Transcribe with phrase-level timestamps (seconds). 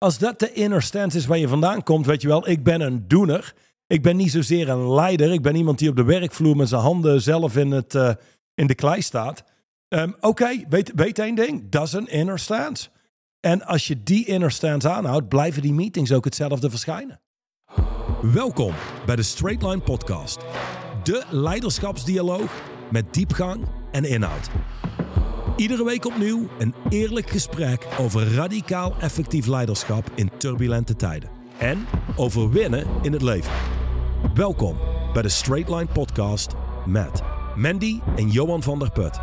[0.00, 2.80] als dat de inner stance is waar je vandaan komt, weet je wel, ik ben
[2.80, 3.54] een doener.
[3.86, 5.32] Ik ben niet zozeer een leider.
[5.32, 8.10] Ik ben iemand die op de werkvloer met zijn handen zelf in, het, eh,
[8.54, 9.44] in de klei staat.
[9.88, 11.70] Ehm, Oké, weet, weet één ding.
[11.70, 12.88] Dat is een inner stance.
[13.40, 17.20] En als je die inner stance aanhoudt, blijven die meetings ook hetzelfde verschijnen.
[18.22, 18.74] Welkom
[19.06, 20.38] bij de Straight Line Podcast.
[21.02, 24.50] De leiderschapsdialoog met diepgang en inhoud.
[25.60, 31.30] Iedere week opnieuw een eerlijk gesprek over radicaal effectief leiderschap in turbulente tijden.
[31.58, 31.86] En
[32.16, 33.52] over winnen in het leven.
[34.34, 34.78] Welkom
[35.12, 36.52] bij de Straight Line Podcast
[36.86, 37.20] met
[37.56, 39.18] Mandy en Johan van der Put.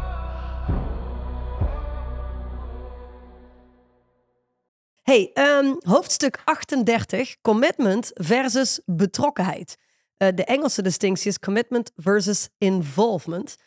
[5.02, 9.77] Hey, ehm, hoofdstuk 38, commitment versus betrokkenheid.
[10.17, 13.58] Eh, de Engelse distinctie is commitment versus involvement.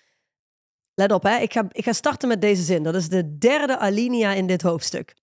[0.94, 1.36] Let op, hè.
[1.36, 2.82] Ik, ga, ik ga starten met deze zin.
[2.82, 5.14] Dat is de derde alinea in dit hoofdstuk.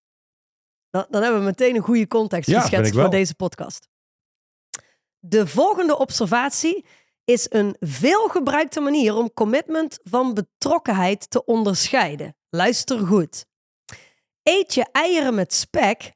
[0.90, 3.88] Dan, dan hebben we meteen een goede context Ja, geschetst voor deze podcast.
[5.20, 6.86] De volgende observatie
[7.24, 12.36] is een veelgebruikte manier om commitment van betrokkenheid te onderscheiden.
[12.50, 13.46] Luister goed.
[14.44, 16.12] Eet je eieren met spek,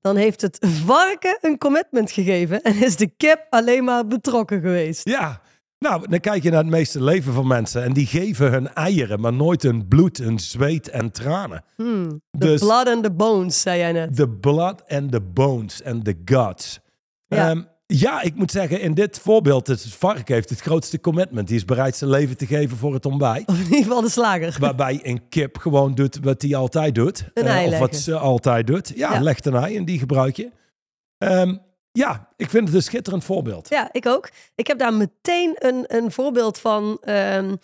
[0.00, 5.08] dan heeft het varken een commitment gegeven en is de kip alleen maar betrokken geweest.
[5.08, 5.42] Ja,
[5.84, 7.82] nou, dan kijk je naar het meeste leven van mensen.
[7.82, 11.64] En die geven hun eieren, maar nooit hun bloed, hun zweet en tranen.
[11.76, 14.16] Hmm, the Dus- blood and the bones, zei jij net.
[14.16, 16.80] The blood and the bones and the guts.
[17.26, 17.48] Ja.
[17.50, 17.64] Ja.
[17.86, 21.46] ja, ik moet zeggen, in dit voorbeeld, het varken heeft het grootste commitment.
[21.48, 23.48] Die is bereid zijn leven te geven voor het ontbijt.
[23.48, 24.56] Of in ieder geval de slager.
[24.60, 27.24] Waarbij een kip gewoon doet wat hij altijd doet.
[27.34, 28.92] Een Eh, ei of wat ze altijd doet.
[28.96, 29.20] Ja, Ja.
[29.20, 30.50] legt een ei en die gebruik je.
[31.18, 31.56] Ehm,
[31.98, 33.68] ja, ik vind het een schitterend voorbeeld.
[33.68, 34.30] Ja, ik ook.
[34.54, 36.98] Ik heb daar meteen een, een voorbeeld van.
[37.00, 37.56] ehm,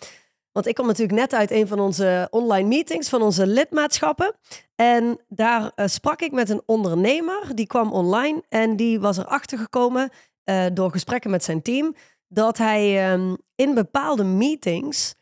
[0.51, 4.35] want ik kom natuurlijk net uit een van onze online meetings, van onze lidmaatschappen.
[4.75, 9.57] En daar eh, sprak ik met een ondernemer, die kwam online en die was erachter
[9.57, 10.09] gekomen
[10.43, 11.95] eh, door gesprekken met zijn team,
[12.27, 15.15] dat hij ehm, in bepaalde meetings,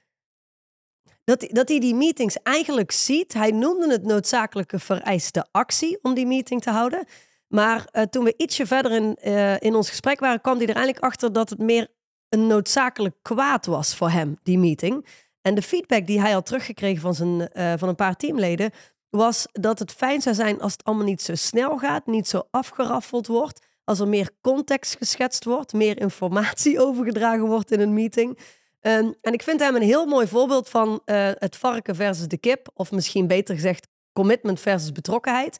[1.23, 3.33] dat, dat hij die meetings eigenlijk ziet.
[3.33, 7.05] Hij noemde het noodzakelijke vereiste actie om die meeting te houden.
[7.49, 10.75] Maar eh, toen we ietsje verder in, eh, in ons gesprek waren, kwam hij er
[10.75, 11.87] eigenlijk achter dat het meer
[12.29, 15.07] een noodzakelijk kwaad was voor hem, die meeting.
[15.41, 18.71] En de feedback die hij had teruggekregen van, zijn, eh, van een paar teamleden,
[19.09, 22.47] was dat het fijn zou zijn als het allemaal niet zo snel gaat, niet zo
[22.51, 28.39] afgeraffeld wordt, als er meer context geschetst wordt, meer informatie overgedragen wordt in een meeting.
[28.79, 31.01] Ehm, en ik vind hem een heel mooi voorbeeld van
[31.39, 35.59] het varken versus de kip, of misschien beter gezegd commitment versus betrokkenheid.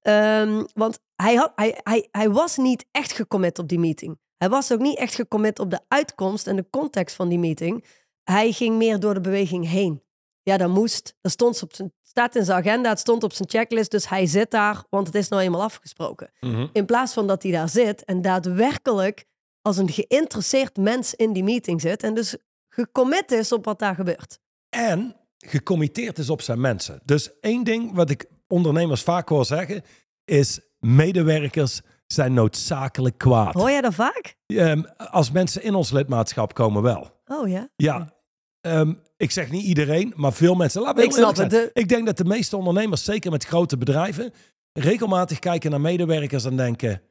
[0.00, 4.18] Ehm, want hij, had, hij, hij, hij was niet echt gecommit op die meeting.
[4.36, 7.84] Hij was ook niet echt gecommit op de uitkomst en de context van die meeting.
[8.24, 10.02] Hij ging meer door de beweging heen.
[10.42, 11.16] Ja, dat moest.
[11.20, 13.90] Dat stond op zijn, staat in zijn agenda, het stond op zijn checklist.
[13.90, 16.30] Dus hij zit daar, want het is nou eenmaal afgesproken.
[16.72, 19.24] In plaats van dat hij daar zit en daadwerkelijk
[19.62, 22.02] als een geïnteresseerd mens in die meeting zit.
[22.02, 22.36] En dus
[22.68, 24.38] gecommit is op wat daar gebeurt.
[24.68, 27.00] En gecommitteerd is op zijn mensen.
[27.04, 29.82] Dus één ding wat ik ondernemers vaak hoor zeggen,
[30.24, 33.54] is medewerkers zijn noodzakelijk kwaad.
[33.54, 34.36] Hoor jij dat vaak?
[34.46, 37.20] Ehm, als mensen in ons lidmaatschap komen wel.
[37.26, 37.68] Oh ja.
[37.76, 38.12] Ja,
[38.60, 40.94] ehm, ik zeg niet iedereen, maar veel mensen.
[40.94, 44.32] We Ik snap het, Ik denk dat de meeste ondernemers, zeker met grote bedrijven,
[44.72, 47.02] regelmatig kijken naar medewerkers en denken: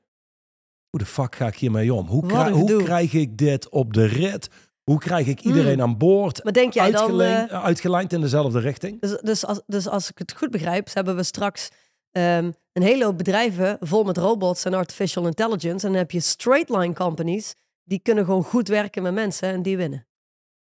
[0.89, 2.07] hoe de fuck ga ik hiermee om?
[2.07, 4.49] Hoe, Wat krij- een hoe krijg ik dit op de rit?
[4.89, 5.81] Hoe krijg ik iedereen Hmm.
[5.81, 6.43] aan boord?
[6.43, 7.21] Maar denk jij dan...
[7.21, 9.01] Eh, uitgelijnd in dezelfde richting?
[9.01, 11.69] Dus, dus, als, dus als ik het goed begrijp, hebben we straks
[12.11, 15.85] ehm, een hele hoop bedrijven vol met robots en artificial intelligence.
[15.85, 17.53] En dan heb je straight line companies,
[17.83, 20.07] die kunnen gewoon goed werken met mensen en die winnen.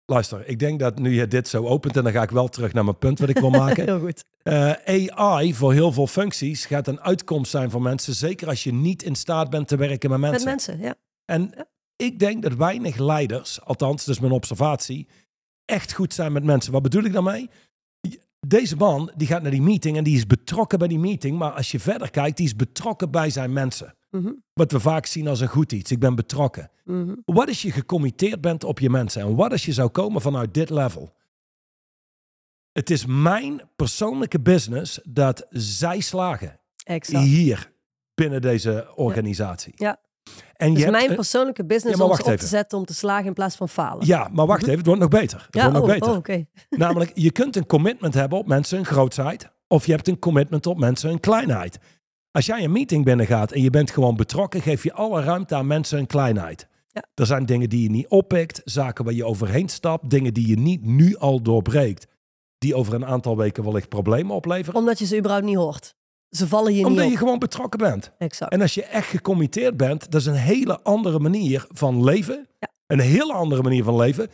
[0.04, 2.72] Luister, ik denk dat nu je dit zo opent, en dan ga ik wel terug
[2.72, 3.84] naar mijn punt wat ik wil maken.
[3.90, 4.24] Heel goed.
[4.42, 8.72] Eh, AI voor heel veel functies gaat een uitkomst zijn voor mensen, zeker als je
[8.72, 10.48] niet in staat bent te werken met mensen.
[10.48, 10.94] Met mensen, ja.
[11.24, 15.08] En ik denk dat weinig leiders, althans, dat is mijn observatie,
[15.64, 16.72] echt goed zijn met mensen.
[16.72, 17.50] Wat bedoel ik daarmee?
[18.46, 21.50] Deze man die gaat naar die meeting en die is betrokken bij die meeting, maar
[21.52, 23.94] als je verder kijkt, die is betrokken bij zijn mensen.
[24.10, 25.90] Mhm, Wat we vaak zien als een goed iets.
[25.90, 26.70] Ik ben betrokken.
[26.84, 27.14] mhm.
[27.24, 29.22] Wat als je gecommitteerd bent op je mensen?
[29.22, 31.14] En wat als je zou komen vanuit dit level?
[32.72, 37.24] Het is mijn persoonlijke business dat zij slagen Exact.
[37.24, 37.72] hier
[38.14, 39.72] binnen deze organisatie.
[39.76, 40.00] Ja.
[40.56, 42.38] En Dus je hebt- mijn persoonlijke business Ja, om op even.
[42.38, 44.06] te zetten om te slagen in plaats van falen.
[44.06, 45.38] Ja, maar wacht even, het wordt nog beter.
[45.46, 46.10] Het Ja, wordt nog oh, beter.
[46.10, 46.44] oh, oké.
[46.84, 49.50] Namelijk, je kunt een commitment hebben op mensen hun grootheid.
[49.68, 51.78] Of je hebt een commitment op mensen hun kleinheid.
[52.30, 55.66] Als jij een meeting binnengaat en je bent gewoon betrokken, geef je alle ruimte aan
[55.66, 56.66] mensen hun kleinheid.
[56.88, 57.04] Ja.
[57.14, 60.58] Er zijn dingen die je niet oppikt, zaken waar je overheen stapt, dingen die je
[60.58, 62.06] niet nu al doorbreekt,
[62.58, 64.80] die over een aantal weken wellicht problemen opleveren.
[64.80, 65.94] Omdat je ze überhaupt niet hoort.
[66.30, 67.18] Ze vallen je Omdat niet je op.
[67.18, 68.12] gewoon betrokken bent.
[68.18, 68.52] Exact.
[68.52, 72.46] En als je echt gecommitteerd bent, dat is een hele andere manier van leven.
[72.60, 72.68] Ja.
[72.86, 74.28] Een hele andere manier van leven.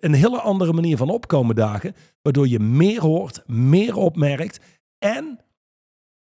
[0.00, 1.94] Een hele andere manier van opkomen dagen.
[2.22, 4.60] Waardoor je meer hoort, meer opmerkt.
[4.98, 5.40] En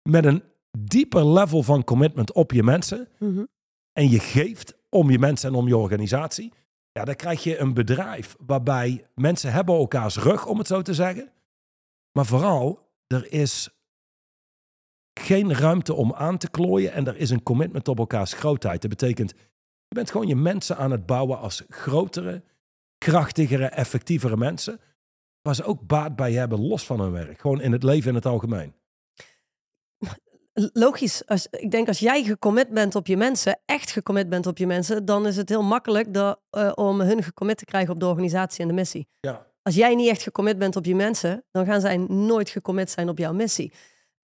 [0.09, 0.43] met een
[0.79, 3.09] dieper level van commitment op je mensen.
[3.19, 3.45] Mhm.
[3.93, 6.53] En je geeft om je mensen en om je organisatie.
[6.93, 10.95] Ja, dan krijg je een bedrijf waarbij mensen hebben elkaars rug, om het zo te
[10.95, 11.33] zeggen.
[12.13, 13.69] Maar vooral, er is
[15.15, 18.81] geen ruimte om aan te klooien en er is een commitment op elkaars grootheid.
[18.81, 19.31] Dat betekent,
[19.89, 22.43] je bent gewoon je mensen aan het bouwen als grotere,
[22.99, 24.81] krachtigere, effectievere mensen.
[25.43, 27.41] Waar ze ook baat bij hebben, los van hun werk.
[27.41, 28.75] Gewoon in het leven in het algemeen.
[30.73, 31.27] Logisch.
[31.27, 34.67] Als, ik denk als jij gecommit bent op je mensen, echt gecommit bent op je
[34.67, 38.61] mensen, dan is het heel makkelijk eh, om hun gecommit te krijgen op de organisatie
[38.61, 39.09] en de missie.
[39.21, 39.47] Ja.
[39.63, 43.09] Als jij niet echt gecommit bent op je mensen, dan gaan zij nooit gecommit zijn
[43.09, 43.73] op jouw missie.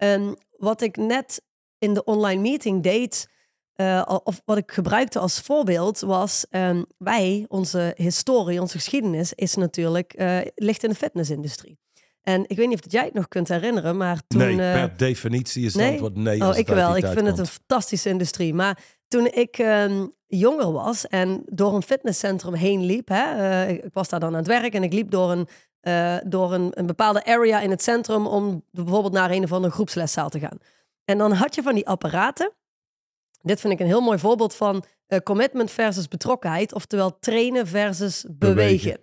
[0.01, 1.43] En wat ik net
[1.79, 3.29] in de online meeting deed,
[3.75, 9.55] eh, of wat ik gebruikte als voorbeeld, was ehm, wij, onze historie, onze geschiedenis, is
[9.55, 11.79] natuurlijk, eh, ligt in de fitnessindustrie.
[12.23, 14.41] En ik weet niet of jij het nog kunt herinneren, maar toen...
[14.41, 15.91] nee, eh, per definitie is het nee?
[15.91, 16.49] antwoord nee.
[16.49, 16.97] Oh, ik wel.
[16.97, 18.55] Ik vind het een fantastische industrie.
[18.55, 24.09] Maar toen ik ehm, jonger was en door een fitnesscentrum heen liep, hè, ik was
[24.09, 25.49] daar dan aan het werk en ik liep door een,
[25.81, 29.73] eh, door een, een bepaalde area in het centrum om bijvoorbeeld naar een of andere
[29.73, 30.59] groepsleszaal te gaan.
[31.05, 32.53] En dan had je van die apparaten.
[33.43, 38.25] Dit vind ik een heel mooi voorbeeld van eh, commitment versus betrokkenheid, oftewel trainen versus
[38.29, 38.99] bewegen.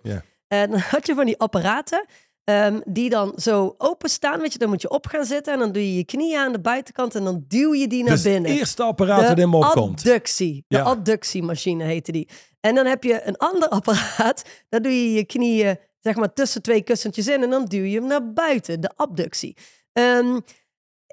[0.48, 2.04] En dan had je van die apparaten
[2.44, 4.40] ehm, die dan zo openstaan.
[4.40, 6.52] Weet je, dan moet je op gaan zitten en dan doe je je knieën aan
[6.52, 8.50] de buitenkant en dan duw je die naar Dus het binnen.
[8.50, 9.98] eerste apparaat dat in me opkomt.
[9.98, 10.64] adductie.
[10.68, 10.82] De Ja.
[10.82, 12.28] adductiemachine heette die.
[12.60, 14.44] En dan heb je een ander apparaat.
[14.68, 17.98] Daar doe je je knieën zeg maar tussen twee kussentjes in en dan duw je
[17.98, 18.80] hem naar buiten.
[18.80, 19.56] De abductie.
[19.92, 20.38] Ehm,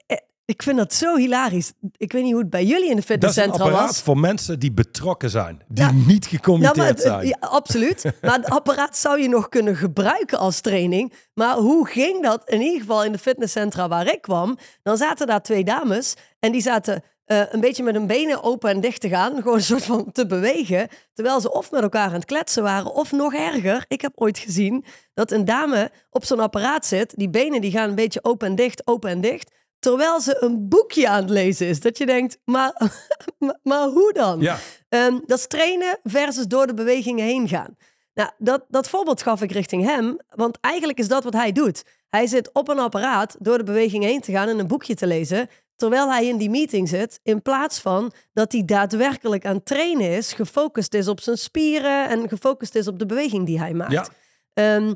[0.06, 1.72] eh, ik vind dat zo hilarisch.
[1.98, 4.02] Ik weet niet hoe het bij jullie in de Dat is een fitnesscentra apparaat was.
[4.02, 5.62] voor mensen die betrokken zijn.
[5.68, 5.92] Die Ja.
[5.92, 7.28] niet gecommitteerd zijn.
[7.28, 8.04] ja, absoluut.
[8.22, 11.14] Maar het apparaat zou je nog kunnen gebruiken als training.
[11.34, 14.58] Maar hoe ging dat in ieder geval in de fitnesscentra waar ik kwam?
[14.84, 18.70] Dan zaten daar twee dames en die zaten eh, een beetje met hun benen open
[18.70, 19.36] en dicht te gaan.
[19.42, 20.88] Gewoon een soort van te bewegen.
[21.14, 23.86] Terwijl ze of met elkaar aan het kletsen waren of nog erger.
[23.88, 27.14] Ik heb ooit gezien dat een dame op zo'n apparaat zit.
[27.16, 29.52] Die benen die gaan een beetje open en dicht, open en dicht.
[29.80, 31.80] Terwijl ze een boekje aan het lezen is.
[31.80, 32.92] Dat je denkt, maar,
[33.64, 34.40] maar, hoe dan?
[34.40, 34.58] Ja.
[34.90, 37.78] Ehm, dat is trainen versus door de bewegingen heen gaan.
[38.14, 41.84] Nou, dat, dat voorbeeld gaf ik richting hem, want eigenlijk is dat wat hij doet.
[42.10, 45.08] Hij zit op een apparaat door de beweging heen te gaan en een boekje te
[45.08, 49.66] lezen, terwijl hij in die meeting zit, in plaats van dat hij daadwerkelijk aan het
[49.66, 53.74] trainen is, gefocust is op zijn spieren en gefocust is op de beweging die hij
[53.74, 53.92] maakt.
[53.92, 54.08] Ja.
[54.54, 54.94] Ehm,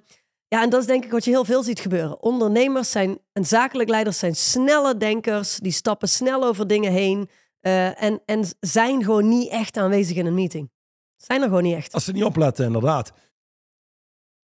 [0.47, 2.21] ja, en dat is denk ik wat je heel veel ziet gebeuren.
[2.21, 7.29] Ondernemers zijn en zakelijk leiders zijn snelle denkers, die stappen snel over dingen heen
[7.59, 10.71] eh, en, en zijn gewoon niet echt aanwezig in een meeting.
[11.15, 11.93] Zijn er gewoon niet echt.
[11.93, 13.11] Als ze niet opletten, inderdaad.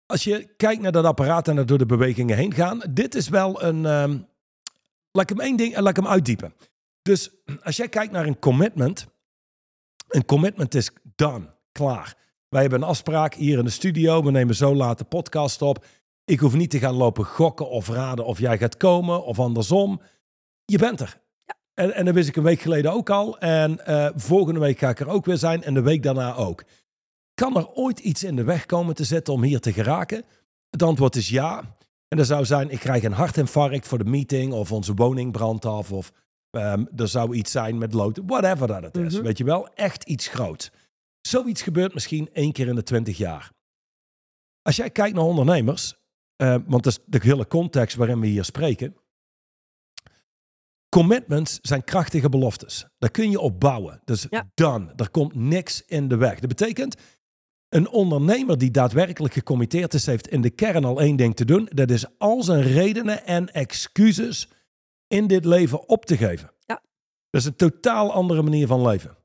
[0.07, 2.83] Als je kijkt naar dat apparaat en er door de bewegingen heen gaan.
[2.91, 3.87] Dit is wel een...
[3.87, 4.19] ehm
[5.17, 6.55] laat ik hem één ding, laat ik hem uitdiepen.
[7.03, 7.31] Dus
[7.63, 9.07] als jij kijkt naar een commitment.
[10.09, 12.15] Een commitment is done, klaar.
[12.49, 14.23] Wij hebben een afspraak hier in de studio.
[14.23, 15.85] We nemen zo laat de podcast op.
[16.25, 20.01] Ik hoef niet te gaan lopen gokken of raden of jij gaat komen of andersom.
[20.65, 21.21] Je bent er.
[21.75, 23.39] En, en dat wist ik een week geleden ook al.
[23.39, 26.65] En eh, volgende week ga ik er ook weer zijn en de week daarna ook.
[27.35, 30.25] Kan er ooit iets in de weg komen te zitten om hier te geraken?
[30.71, 31.77] Het antwoord is ja.
[32.17, 35.65] En dat zou zijn, ik krijg een hartinfarct voor de meeting of onze woning brandt
[35.65, 36.13] af of
[36.51, 39.15] ehm, er zou iets zijn met lood, whatever dat het is.
[39.15, 39.23] Mhm.
[39.23, 40.71] Weet je wel, echt iets groots.
[41.21, 43.53] Zoiets gebeurt misschien één keer in de twintig jaar.
[44.63, 45.95] Als jij kijkt naar ondernemers,
[46.37, 48.97] eh, want dat is de hele context waarin we hier spreken.
[50.89, 52.87] Commitments zijn krachtige beloftes.
[52.99, 54.01] Daar kun je op bouwen.
[54.05, 54.51] Dus Ja.
[54.55, 54.93] done.
[54.97, 56.39] Er komt niks in de weg.
[56.39, 56.97] Dat betekent,
[57.77, 61.69] een ondernemer die daadwerkelijk gecommitteerd is, heeft in de kern al één ding te doen.
[61.73, 64.49] Dat is al zijn redenen en excuses
[65.07, 66.53] in dit leven op te geven.
[66.67, 66.83] Ja.
[67.31, 69.17] Dat is een totaal andere manier van leven.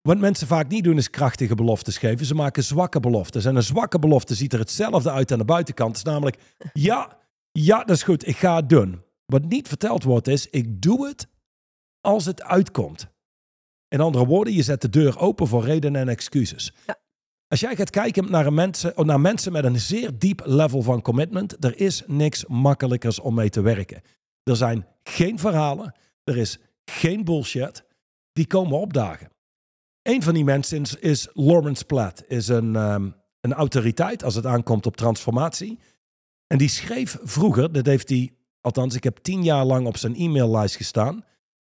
[0.00, 2.26] Wat mensen vaak niet doen is krachtige beloftes geven.
[2.26, 3.44] Ze maken zwakke beloftes.
[3.44, 5.96] En een zwakke belofte ziet er hetzelfde uit aan de buitenkant.
[5.96, 6.36] Het is namelijk,
[6.72, 7.18] ja,
[7.52, 9.02] ja, dat is goed, ik ga het doen.
[9.26, 11.28] Wat niet verteld wordt is, ik doe het
[12.00, 13.08] als het uitkomt.
[13.88, 16.72] In andere woorden, je zet de deur open voor redenen en excuses.
[16.86, 16.98] Ja.
[17.50, 21.02] Als jij gaat kijken naar, mensen, oh, naar mensen met een zeer diep level van
[21.02, 24.02] commitment, er is niks makkelijkers om mee te werken.
[24.42, 27.84] Er zijn geen verhalen, er is geen bullshit,
[28.32, 29.30] die komen opdagen.
[30.02, 34.46] Een van die mensen is, is Lawrence Platt, is een, ehm, een autoriteit als het
[34.46, 35.78] aankomt op transformatie.
[36.46, 38.30] En die schreef vroeger, dat heeft hij
[38.60, 41.24] althans ik heb tien jaar lang op zijn e-maillijst gestaan,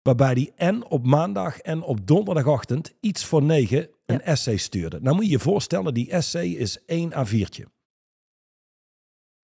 [0.08, 5.00] waarbij hij en op maandag en op donderdagochtend iets voor negen een essay stuurde.
[5.02, 7.66] Nou moet je je voorstellen, die essay is één A4'tje.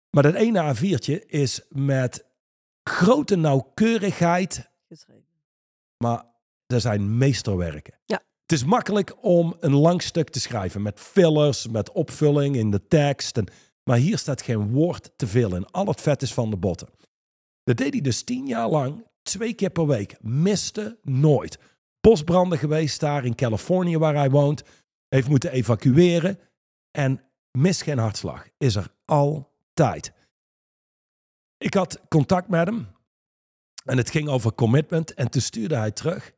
[0.10, 2.26] Maar dat ene A4'tje is met
[2.84, 5.26] grote nauwkeurigheid, Geschreven.
[5.98, 6.26] maar
[6.66, 7.94] er zijn meesterwerken.
[8.06, 8.22] Ja.
[8.42, 12.88] Het is makkelijk om een lang stuk te schrijven met fillers, met opvulling in de
[12.88, 13.38] tekst.
[13.38, 13.48] En,
[13.84, 15.66] maar hier staat geen woord te veel in.
[15.66, 16.90] Al het vet is van de botten.
[17.64, 20.22] Dat deed hij dus tien jaar lang, twee keer per week.
[20.22, 21.60] Miste nooit.
[22.02, 24.64] Bosbranden geweest daar in Californië waar hij woont.
[25.08, 26.40] Heeft moeten evacueren.
[26.92, 28.48] En mis geen hartslag.
[28.58, 30.12] Is er altijd.
[31.58, 32.88] Ik had contact met hem.
[33.84, 35.14] En het ging over commitment.
[35.14, 36.34] En toen stuurde hij terug.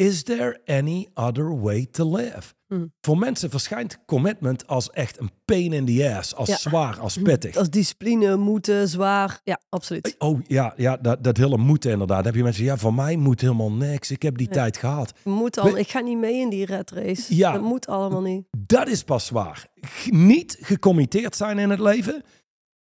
[0.00, 2.54] Is there any other way to live?
[2.66, 2.92] Hmm.
[3.00, 6.34] Voor mensen verschijnt commitment als echt een pain in the ass.
[6.34, 6.56] Als Ja.
[6.56, 7.56] zwaar, als pittig.
[7.56, 9.40] Als discipline, moeten, zwaar.
[9.44, 10.14] Ja, absoluut.
[10.18, 12.16] Oh ja, ja dat, dat hele moeten inderdaad.
[12.16, 14.10] Dan heb je mensen, ja, voor mij moet helemaal niks.
[14.10, 15.12] Ik heb die tijd gehad.
[15.24, 17.36] Moet al, ik ga niet mee in die red race.
[17.36, 17.52] Ja.
[17.52, 18.46] Dat moet allemaal niet.
[18.58, 19.66] Dat is pas zwaar.
[20.10, 22.22] Niet gecommitteerd zijn in het leven,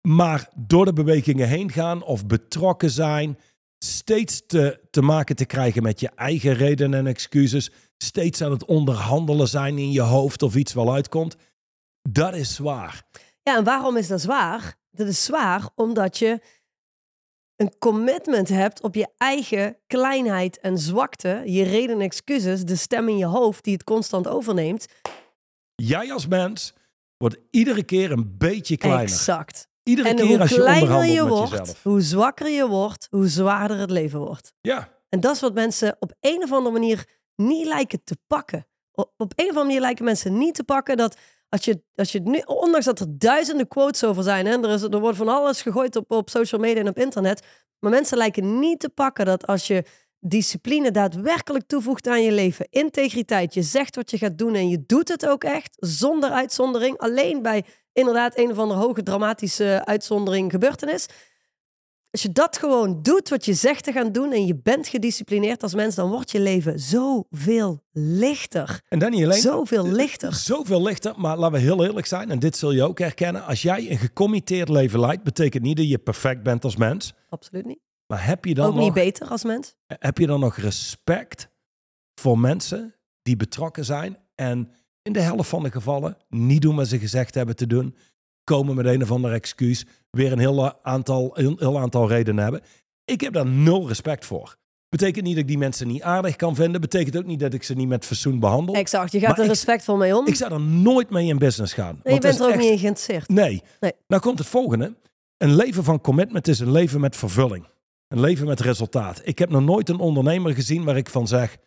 [0.02, 3.38] maar door de bewegingen heen gaan of betrokken zijn.
[3.80, 7.72] Steeds te, te maken te krijgen met je eigen redenen en excuses.
[7.98, 11.36] Steeds aan het onderhandelen zijn in je hoofd of iets wel uitkomt.
[12.10, 13.04] Dat is zwaar.
[13.44, 14.76] Ja, en waarom is dat zwaar?
[14.92, 16.42] Dat is zwaar omdat je
[17.56, 23.10] een commitment hebt op je eigen kleinheid en zwakte, je reden en excuses, de stem
[23.10, 24.86] in je hoofd die het constant overneemt.
[25.76, 26.74] Jij als mens
[27.18, 29.04] wordt iedere keer een beetje kleiner.
[29.04, 29.68] Exact.
[29.90, 31.84] Iedere En keer hoe als je kleiner je wordt, jezelf.
[31.84, 34.54] hoe zwakker je wordt, hoe zwaarder het leven wordt.
[34.62, 37.06] Ja, En dat is wat mensen op een of andere manier
[37.36, 38.68] niet lijken te pakken.
[38.92, 41.18] Op een of andere manier lijken mensen niet te pakken dat
[41.50, 44.82] als je, als je nu, ondanks dat er duizenden quotes over zijn, hè, er, is,
[44.82, 47.46] er wordt van alles gegooid op, op social media en op internet,
[47.80, 49.84] maar mensen lijken niet te pakken dat als je
[50.20, 54.84] discipline daadwerkelijk toevoegt aan je leven, integriteit, je zegt wat je gaat doen en je
[54.86, 57.66] doet het ook echt, zonder uitzondering, alleen bij
[58.00, 61.06] inderdaad een of andere hoge dramatische uitzondering gebeurtenis.
[62.12, 65.64] Als je dat gewoon doet wat je zegt te gaan doen en je bent gedisciplineerd
[65.64, 68.82] als mens, dan wordt je leven zoveel lichter.
[68.88, 69.42] en dan niet alleen.
[69.42, 70.34] Zoveel lichter.
[70.34, 73.46] Zoveel lichter, maar laten we heel eerlijk zijn, en dit zul je ook herkennen.
[73.46, 77.14] Als jij een gecommitteerd leven leidt, betekent niet dat je perfect bent als mens.
[77.30, 77.80] Absoluut niet.
[78.08, 79.76] Maar heb je dan, Ook niet nog, beter als mens.
[79.88, 81.50] heb je dan nog respect
[82.16, 84.72] voor mensen die betrokken zijn en
[85.10, 87.96] in de helft van de gevallen niet doen wat ze gezegd hebben te doen,
[88.44, 92.62] komen met een of ander excuus, weer een heel aantal, een heel aantal redenen hebben.
[93.06, 94.58] Ik heb daar nul respect voor.
[94.90, 96.82] Betekent niet dat ik die mensen niet aardig kan vinden.
[96.82, 98.76] Betekent ook niet dat ik ze niet met fatsoen behandel.
[98.76, 99.12] Exact.
[99.12, 100.28] Je gaat Maar er respectvol mee om.
[100.28, 102.00] Ik zou er nooit mee in business gaan.
[102.04, 103.28] je Want bent er ook echt- niet in geïnteresseerd.
[103.28, 103.62] Nee.
[103.80, 103.92] Nee.
[104.08, 104.96] Nou komt het volgende.
[105.38, 107.68] Een leven van commitment is een leven met vervulling.
[108.08, 109.22] Een leven met resultaat.
[109.24, 111.58] Ik heb nog nooit een ondernemer gezien waar ik van zeg...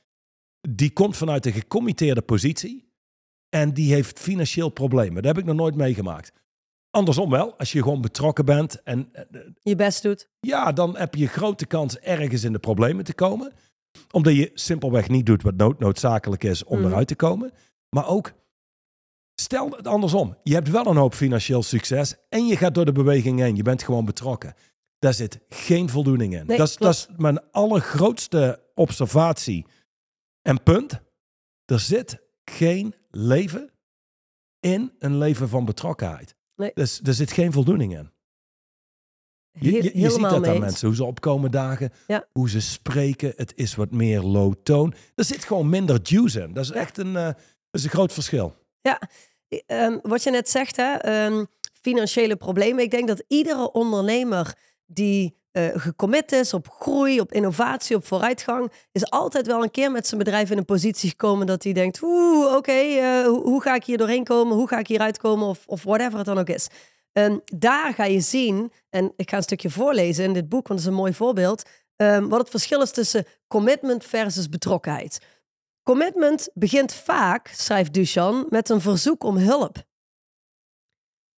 [0.68, 2.91] die komt vanuit een gecommitteerde positie...
[3.54, 5.14] en die heeft financieel problemen.
[5.22, 6.32] Dat heb ik nog nooit meegemaakt.
[6.90, 8.82] Andersom wel, als je gewoon betrokken bent...
[8.82, 10.28] en eh, Je best doet.
[10.40, 13.52] ja, dan heb je grote kans ergens in de problemen te komen.
[14.10, 16.88] Omdat je simpelweg niet doet wat nood, noodzakelijk is om Mhm.
[16.88, 17.52] eruit te komen.
[17.90, 18.32] Maar ook,
[19.34, 20.36] stel het andersom.
[20.42, 23.56] Je hebt wel een hoop financieel succes en je gaat door de beweging heen.
[23.56, 24.54] Je bent gewoon betrokken.
[24.98, 26.46] Daar zit geen voldoening in.
[26.46, 29.66] Nee, dat, is, dat is mijn allergrootste observatie.
[30.42, 31.00] En punt,
[31.64, 33.70] er zit geen leven
[34.60, 36.34] in een leven van betrokkenheid.
[36.56, 36.70] Nee.
[36.74, 38.10] Dus er zit geen voldoening in.
[39.60, 42.26] Je, He- je, je ziet dat aan mensen, hoe ze opkomen dagen, Ja.
[42.32, 43.32] hoe ze spreken.
[43.36, 44.92] Het is wat meer low tone.
[45.14, 46.52] Er zit gewoon minder juice in.
[46.52, 47.36] Dat is echt een, eh, dat
[47.70, 48.54] is een groot verschil.
[49.66, 52.84] Ehm, wat je net zegt, hè, ehm, financiële problemen.
[52.84, 58.72] Ik denk dat iedere ondernemer die eh gecommit is op groei, op innovatie, op vooruitgang,
[58.92, 62.02] is altijd wel een keer met zijn bedrijf in een positie gekomen dat hij denkt,
[62.02, 64.56] oeh, oké, eh, hoe, ga ik hier doorheen komen?
[64.56, 65.48] Hoe ga ik hier uitkomen?
[65.48, 66.68] Of, of whatever het dan ook is.
[67.12, 70.80] En daar ga je zien, en ik ga een stukje voorlezen in dit boek, want
[70.80, 71.62] het is een mooi voorbeeld,
[71.96, 75.18] ehm, wat het verschil is tussen commitment versus betrokkenheid.
[75.82, 79.76] Commitment begint vaak, schrijft Duchan, met een verzoek om hulp.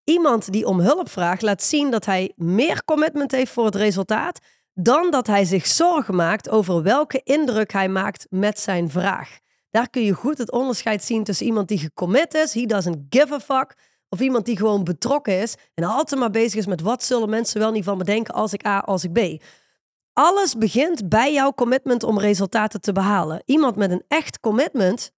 [0.05, 4.39] Iemand die om hulp vraagt laat zien dat hij meer commitment heeft voor het resultaat
[4.75, 9.39] dan dat hij zich zorgen maakt over welke indruk hij maakt met zijn vraag.
[9.71, 13.35] Daar kun je goed het onderscheid zien tussen iemand die gecommit is, he doesn't give
[13.35, 13.75] a fuck,
[14.09, 17.61] of iemand die gewoon betrokken is en altijd maar bezig is met wat zullen mensen
[17.61, 19.43] wel niet van me denken als ik A, als ik B.
[20.13, 23.43] Alles begint bij jouw commitment om resultaten te behalen.
[23.45, 25.13] Iemand met een echt commitment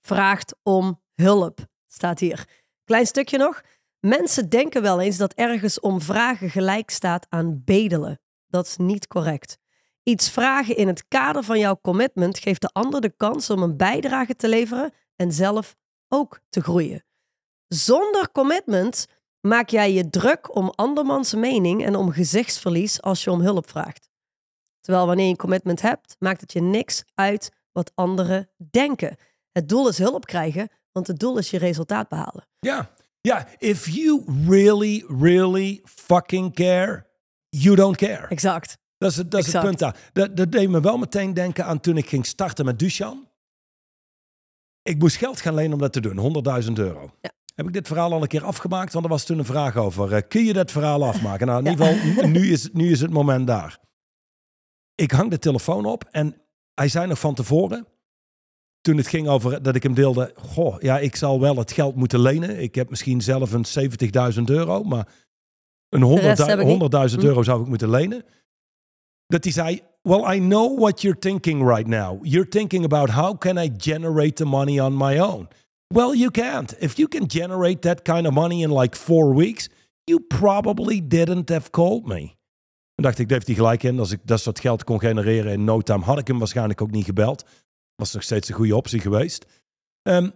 [0.00, 2.48] vraagt om hulp, staat hier.
[2.84, 3.62] Klein stukje nog.
[4.04, 8.20] Mensen denken wel eens dat ergens om vragen gelijk staat aan bedelen.
[8.46, 9.58] Dat is niet correct.
[10.02, 13.76] Iets vragen in het kader van jouw commitment geeft de ander de kans om een
[13.76, 15.76] bijdrage te leveren en zelf
[16.08, 17.04] ook te groeien.
[17.68, 19.06] Zonder commitment
[19.40, 24.08] maak jij je druk om andermans mening en om gezichtsverlies als je om hulp vraagt.
[24.80, 29.16] Terwijl wanneer je een commitment hebt, maakt het je niks uit wat anderen denken.
[29.52, 32.48] Het doel is hulp krijgen, want het doel is je resultaat behalen.
[32.58, 32.90] Ja,
[33.28, 33.46] ja.
[33.58, 37.06] If you really, really fucking care,
[37.48, 38.26] you don't care.
[38.28, 38.78] Exact.
[38.98, 40.10] Dat is, het, dat is het punt daar.
[40.12, 43.28] Dat, dat deed me wel meteen denken aan toen ik ging starten met Dushan.
[44.82, 47.10] Ik moest geld gaan lenen om dat te doen, 100.000 euro.
[47.20, 47.30] Ja.
[47.54, 48.92] Heb ik dit verhaal al een keer afgemaakt?
[48.92, 50.12] Want er was toen een vraag over.
[50.14, 51.46] eh, kun je dat verhaal afmaken?
[51.46, 53.78] Nou, in ieder geval, nu is, nu is het moment daar.
[54.94, 56.40] Ik hang de telefoon op en
[56.74, 57.86] hij zei nog van tevoren,
[58.84, 61.94] toen het ging over dat ik hem deelde, goh, ja, ik zal wel het geld
[61.94, 62.60] moeten lenen.
[62.60, 63.64] Ik heb misschien zelf een
[64.36, 65.08] 70.000 euro, maar
[65.88, 66.78] een rest heb ik niet.
[66.78, 67.26] 100.000 Hm.
[67.26, 68.24] euro zou ik moeten lenen.
[69.26, 72.26] Dat hij zei, well, I know what you're thinking right now.
[72.26, 75.48] You're thinking about how can I generate the money on my own?
[75.94, 76.74] Well, you can't.
[76.78, 79.68] If you can generate that kind of money in like four weeks,
[80.04, 82.20] you probably didn't have called me.
[82.94, 83.98] Toen dacht ik, daar heeft hij gelijk in.
[83.98, 86.90] Als ik dat soort geld kon genereren in no time, had ik hem waarschijnlijk ook
[86.90, 87.44] niet gebeld.
[87.96, 89.46] Was nog steeds een goede optie geweest.
[90.02, 90.30] Ehm,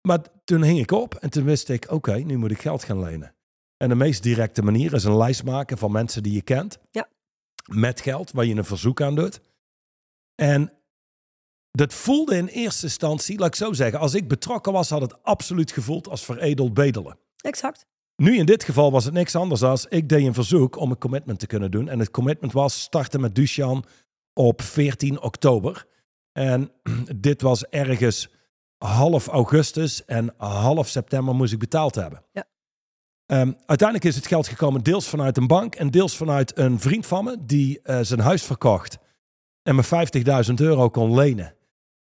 [0.00, 3.00] maar toen hing ik op en toen wist ik, oké, nu moet ik geld gaan
[3.00, 3.34] lenen.
[3.76, 6.78] En de meest directe manier is een lijst maken van mensen die je kent.
[6.90, 7.08] Ja.
[7.72, 9.40] Met geld, waar je een verzoek aan doet.
[10.34, 10.72] En
[11.70, 15.22] dat voelde in eerste instantie, laat ik zo zeggen, als ik betrokken was, had het
[15.22, 17.18] absoluut gevoeld als veredeld bedelen.
[17.36, 17.86] Exact.
[18.16, 20.98] Nu in dit geval was het niks anders dan ik deed een verzoek om een
[20.98, 21.88] commitment te kunnen doen.
[21.88, 23.84] En het commitment was starten met Dushan
[24.32, 25.86] op 14 oktober.
[26.38, 26.70] En
[27.16, 28.28] dit was ergens
[28.78, 32.22] half augustus en half september moest ik betaald hebben.
[32.32, 32.44] Ja.
[33.26, 37.06] Ehm, uiteindelijk is het geld gekomen deels vanuit een bank en deels vanuit een vriend
[37.06, 38.98] van me die eh, zijn huis verkocht
[39.62, 39.84] en me
[40.48, 41.54] 50.000 euro kon lenen.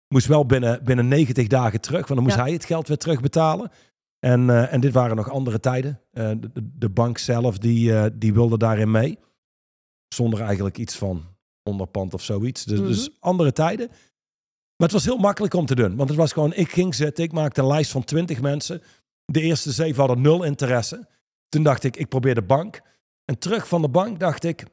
[0.09, 2.43] Moest wel binnen, binnen 90 dagen terug, want dan moest Ja.
[2.43, 3.71] hij het geld weer terugbetalen.
[4.19, 6.01] En, eh, en dit waren nog andere tijden.
[6.13, 6.31] Eh,
[6.63, 9.19] de, bank zelf die, die wilde daarin mee.
[10.09, 11.25] Zonder eigenlijk iets van
[11.63, 12.65] onderpand of zoiets.
[12.65, 13.17] Dus, dus Mhm.
[13.21, 13.91] andere tijden.
[14.81, 15.97] Maar het was heel makkelijk om te doen.
[15.97, 18.83] Want het was gewoon, ik ging zitten, ik maakte een lijst van 20 mensen.
[19.25, 21.09] De eerste zeven hadden nul interesse.
[21.49, 22.81] Toen dacht ik, ik probeer de bank.
[23.25, 24.65] En terug van de bank dacht ik,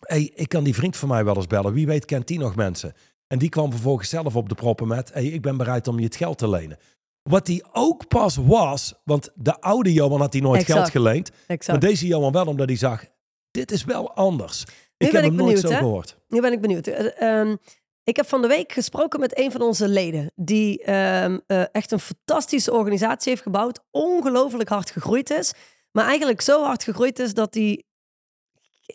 [0.00, 1.72] hey, ik kan die vriend van mij wel eens bellen.
[1.72, 2.92] Wie weet kent die nog mensen?
[3.26, 6.04] En die kwam vervolgens zelf op de proppen met, hey, ik ben bereid om je
[6.04, 6.78] het geld te lenen.
[7.22, 10.78] Wat die ook pas was, want de oude Johan had die nooit Exact.
[10.78, 11.30] geld geleend.
[11.46, 11.80] exact.
[11.80, 13.04] Maar deze Johan wel, omdat hij zag,
[13.50, 14.64] dit is wel anders.
[14.64, 15.76] Nu ik ben heb ik hem nooit benieuwd, zo hè?
[15.78, 16.18] gehoord.
[16.28, 16.86] Nu ben ik benieuwd.
[16.86, 17.56] Eh, ehm,
[18.04, 20.32] ik heb van de week gesproken met een van onze leden.
[20.34, 23.80] Die ehm, eh, echt een fantastische organisatie heeft gebouwd.
[23.90, 25.52] Ongelooflijk hard gegroeid is.
[25.90, 27.84] Maar eigenlijk zo hard gegroeid is dat hij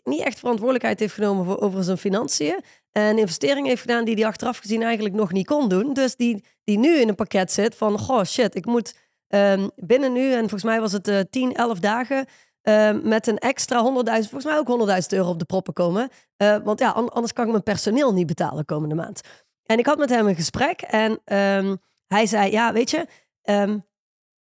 [0.02, 2.60] niet echt verantwoordelijkheid heeft genomen voor, over zijn financiën.
[2.92, 5.92] En investeringen heeft gedaan die hij achteraf gezien eigenlijk nog niet kon doen.
[5.92, 8.94] Dus die, die nu in een pakket zit van, goh shit, ik moet
[9.28, 12.26] ehm, binnen nu, en volgens mij was het eh 10, 11 dagen,
[12.62, 16.08] ehm, met een extra 100.000, volgens mij ook 100.000 euro op de proppen komen.
[16.36, 19.20] Eh, want ja, an- anders kan ik mijn personeel niet betalen komende maand.
[19.64, 23.06] En ik had met hem een gesprek en ehm, hij zei, ja, weet je,
[23.42, 23.78] ehm,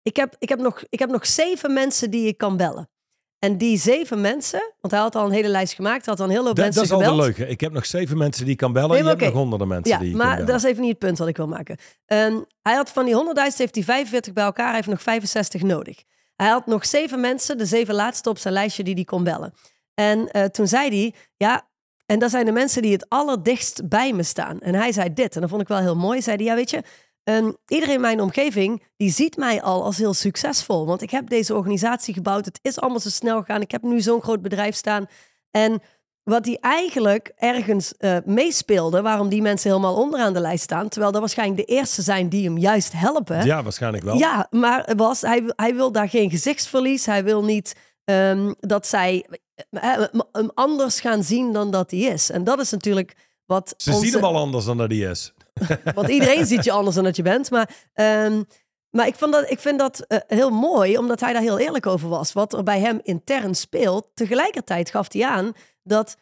[0.02, 2.90] ik, heb, ik, heb nog, ik heb nog zeven mensen die ik kan bellen.
[3.38, 6.30] En die zeven mensen, want hij had al een hele lijst gemaakt, had al een
[6.30, 7.36] hele hoop Dat, mensen dat is al de gebeld.
[7.36, 7.50] leuke.
[7.52, 8.88] Ik heb nog zeven mensen die ik kan bellen.
[8.88, 10.60] Nee, je maar hebt nog honderden mensen Ja, die je maar kan dat bellen.
[10.60, 11.76] is even niet het punt wat ik wil maken.
[12.62, 16.02] Hij had van die 100.000 heeft hij 45 bij elkaar, hij heeft nog 65 nodig.
[16.42, 19.54] Hij had nog zeven mensen, de zeven laatste op zijn lijstje die hij kon bellen.
[19.94, 21.68] En eh, toen zei hij, ja,
[22.06, 24.60] en dat zijn de mensen die het allerdichtst bij me staan.
[24.60, 26.22] En hij zei dit, en dat vond ik wel heel mooi.
[26.22, 26.82] Zei hij, ja, weet je,
[27.22, 30.86] ehm, iedereen in mijn omgeving, die ziet mij al als heel succesvol.
[30.86, 33.60] Want ik heb deze organisatie gebouwd, het is allemaal zo snel gegaan.
[33.60, 35.06] Ik heb nu zo'n groot bedrijf staan.
[35.50, 35.82] En
[36.24, 41.12] wat hij eigenlijk ergens eh, meespeelde, waarom die mensen helemaal onderaan de lijst staan, terwijl
[41.12, 43.44] dat waarschijnlijk de eerste zijn die hem juist helpen.
[43.44, 44.16] Ja, waarschijnlijk wel.
[44.18, 47.06] Ja, maar was, hij, wil- hij wil daar geen gezichtsverlies.
[47.06, 49.26] Hij wil niet ehm, dat zij
[49.70, 52.30] eh, hem- hem anders gaan zien dan dat hij is.
[52.30, 53.74] En dat is natuurlijk wat.
[53.76, 55.32] Ze onze- zien hem al anders dan dat hij is.
[55.94, 57.50] Want iedereen ziet je anders dan dat je bent.
[57.50, 58.42] Maar, ehm,
[58.90, 61.86] maar ik, vond dat, ik vind dat eh, heel mooi, omdat hij daar heel eerlijk
[61.86, 62.32] over was.
[62.32, 64.08] Wat er bij hem intern speelt.
[64.14, 66.16] Tegelijkertijd gaf hij aan dat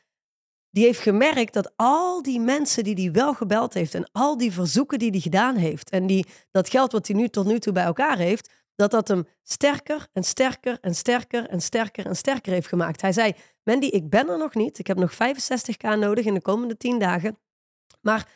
[0.70, 4.52] die heeft gemerkt dat al die mensen die hij wel gebeld heeft en al die
[4.52, 7.72] verzoeken die hij gedaan heeft en die, dat geld wat hij nu tot nu toe
[7.72, 12.52] bij elkaar heeft, dat dat hem sterker en sterker en sterker en sterker en sterker
[12.52, 13.00] heeft gemaakt.
[13.00, 14.78] Hij zei, Mandy, ik ben er nog niet.
[14.78, 17.38] Ik heb nog 65k nodig in de komende 10 dagen.
[18.00, 18.28] Maar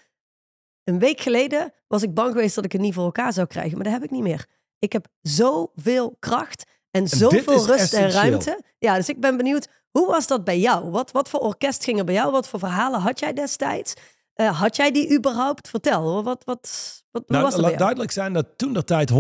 [0.85, 3.75] een week geleden was ik bang geweest dat ik het niet voor elkaar zou krijgen,
[3.75, 4.47] maar dat heb ik niet meer.
[4.79, 8.05] Ik heb zoveel kracht En zoveel rust essentieel.
[8.05, 8.63] en ruimte.
[8.79, 10.91] Ja, dus ik ben benieuwd, hoe was dat bij jou?
[10.91, 12.33] Wat, wat voor orkest ging er bij jou?
[12.33, 13.95] Wat voor verhalen had jij destijds?
[14.35, 15.69] Eh, had jij die überhaupt?
[15.69, 19.11] Vertel, wat, wat, wat, wat Nou, was laat duidelijk zijn dat toen de tijd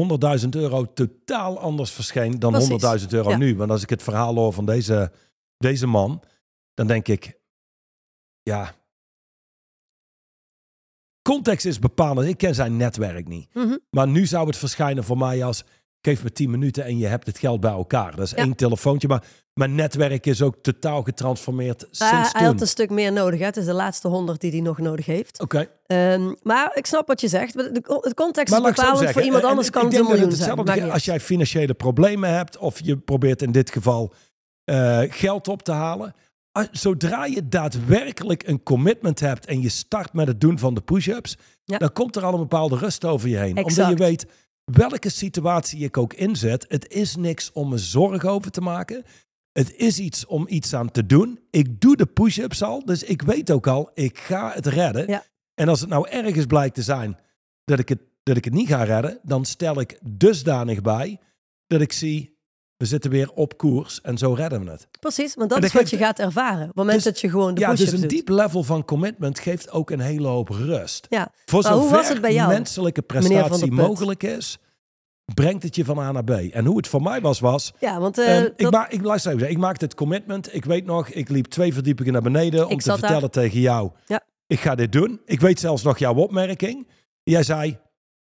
[0.43, 3.03] 100.000 euro totaal anders verscheen dan Precies.
[3.03, 3.37] 100.000 euro Ja.
[3.37, 3.57] nu.
[3.57, 5.13] Want als ik het verhaal hoor van deze,
[5.59, 6.23] deze man,
[6.75, 7.39] dan denk ik,
[8.43, 8.75] ja,
[11.23, 12.29] context is bepalend.
[12.29, 13.55] Ik ken zijn netwerk niet.
[13.55, 13.77] Mhm.
[13.91, 15.65] Maar nu zou het verschijnen voor mij als,
[16.05, 18.17] geef me 10 minuten en je hebt het geld bij elkaar.
[18.17, 18.37] Dat is Ja.
[18.37, 22.43] één telefoontje, maar mijn netwerk is ook totaal getransformeerd Maar sinds hij toen.
[22.51, 23.39] had een stuk meer nodig.
[23.41, 23.45] Hè?
[23.47, 25.41] Het is de laatste honderd die hij nog nodig heeft.
[25.41, 27.53] Oké, Ehm, maar ik snap wat je zegt.
[27.55, 30.57] De, context maar is bepalend zeggen, voor iemand anders kan het een miljoen zijn.
[30.65, 34.13] Maakt als jij financiële problemen hebt of je probeert in dit geval
[34.65, 36.15] eh, geld op te halen.
[36.53, 40.81] Ah, Zodra je daadwerkelijk een commitment hebt en je start met het doen van de
[40.81, 41.79] push-ups, Ja.
[41.79, 43.57] dan komt er al een bepaalde rust over je heen.
[43.57, 43.79] Exact.
[43.89, 44.27] Omdat je weet
[44.65, 46.65] welke situatie ik ook inzet.
[46.69, 49.05] Het is niks om me zorgen over te maken.
[49.53, 51.39] Het is iets om iets aan te doen.
[51.51, 55.09] Ik doe de push-ups al, dus ik weet ook al, ik ga het redden.
[55.09, 55.25] Ja.
[55.55, 57.19] En als het nou ergens blijkt te zijn
[57.65, 61.21] dat ik het, dat ik het niet ga redden, dan stel ik dusdanig bij
[61.67, 62.34] dat ik zie,
[62.77, 64.89] we zitten weer op koers en zo redden we het.
[65.01, 66.61] Precies, want dat is wat je gaat ervaren.
[66.61, 68.11] Op het moment Dus- dat je gewoon de ja, dus een doet.
[68.11, 71.07] diep level van commitment geeft ook een hele hoop rust.
[71.09, 71.29] Ja.
[71.45, 74.59] Voor Maar hoe zover was het bij jou, menselijke prestatie mogelijk is,
[75.35, 76.31] brengt het je van A naar B.
[76.31, 77.73] En hoe het voor mij was, was...
[77.81, 80.55] Ja, want ehm, ik, dat- ma ik, luister even, ik maakte het commitment.
[80.55, 82.99] Ik weet nog, ik liep twee verdiepingen naar beneden om te daar.
[82.99, 83.91] vertellen tegen jou...
[84.07, 84.21] Ja.
[84.47, 85.21] Ik ga dit doen.
[85.25, 86.89] Ik weet zelfs nog jouw opmerking.
[87.23, 87.79] Jij zei...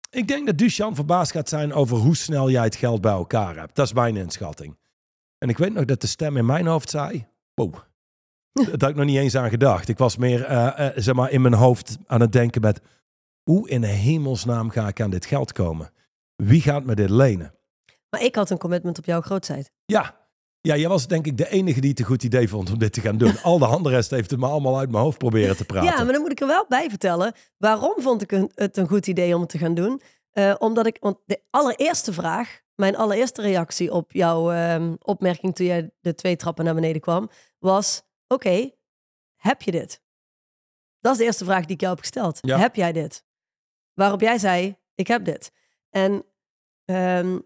[0.10, 3.56] Ik denk dat Duchan verbaasd gaat zijn over hoe snel jij het geld bij elkaar
[3.56, 3.76] hebt.
[3.76, 4.78] Dat is mijn inschatting.
[5.38, 7.28] En ik weet nog dat de stem in mijn hoofd zei...
[7.54, 7.74] Wow.
[8.54, 9.88] Daar had ik nog niet eens aan gedacht.
[9.88, 12.82] Ik was meer eh, eh, zeg maar in mijn hoofd aan het denken met...
[13.43, 15.91] Hoe in de hemelsnaam ga ik aan dit geld komen?
[16.36, 17.54] Wie gaat me dit lenen?
[18.10, 19.72] maar ik had een commitment op jouw grootheid.
[19.86, 20.18] Ja.
[20.62, 22.93] Ja, jij was denk ik de enige die het een goed idee vond om dit
[22.93, 23.41] te gaan doen.
[23.41, 25.89] Al de andere rest heeft het me allemaal uit mijn hoofd proberen te praten.
[25.89, 27.34] Ja, maar dan moet ik er wel bij vertellen.
[27.58, 30.02] Waarom vond ik het een goed idee om het te gaan doen?
[30.32, 35.65] Eh, omdat ik, want de allereerste vraag, mijn allereerste reactie op jouw ehm, opmerking toen
[35.65, 38.72] jij de twee trappen naar beneden kwam, was: Oké,
[39.36, 40.02] heb je dit?
[41.00, 42.38] Dat is de eerste vraag die ik jou heb gesteld.
[42.41, 42.58] Ja.
[42.58, 43.26] Heb jij dit?
[43.93, 45.52] Waarop jij zei: Ik heb dit.
[45.89, 46.26] En
[46.86, 47.39] ehm,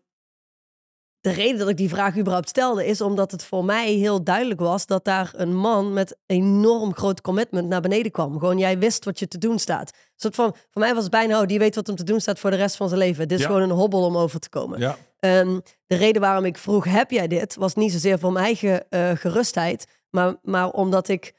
[1.24, 4.60] de reden dat ik die vraag überhaupt stelde, is omdat het voor mij heel duidelijk
[4.60, 8.40] was dat daar een man met enorm groot commitment naar beneden kwam.
[8.40, 9.90] Gewoon, jij wist wat je te doen staat.
[9.94, 12.20] Een soort van, voor mij was het bijna, oh, die weet wat hem te doen
[12.20, 13.28] staat voor de rest van zijn leven.
[13.28, 13.50] Dit is Ja.
[13.52, 14.80] gewoon een hobbel om over te komen.
[14.80, 14.98] Ja.
[15.20, 17.56] Ehm, de reden waarom ik vroeg, heb jij dit?
[17.56, 21.34] Was niet zozeer voor mijn eigen eh, gerustheid, maar, maar omdat ik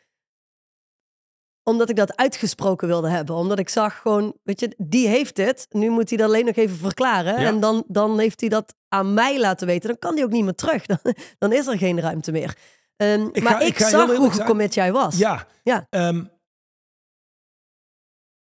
[1.64, 3.34] omdat ik dat uitgesproken wilde hebben.
[3.34, 5.66] Omdat ik zag gewoon, weet je, die heeft het.
[5.70, 7.40] Nu moet hij dat alleen nog even verklaren.
[7.40, 7.46] Ja.
[7.46, 9.88] En dan, dan heeft hij dat aan mij laten weten.
[9.88, 10.86] Dan kan hij ook niet meer terug.
[10.92, 10.98] Dan,
[11.38, 12.56] dan is er geen ruimte meer.
[12.96, 15.18] Ehm, Ik maar ga- ik, zag hoe gecommit jij was.
[15.18, 15.46] Ja.
[15.62, 15.86] Ja.
[15.90, 16.24] Ehm,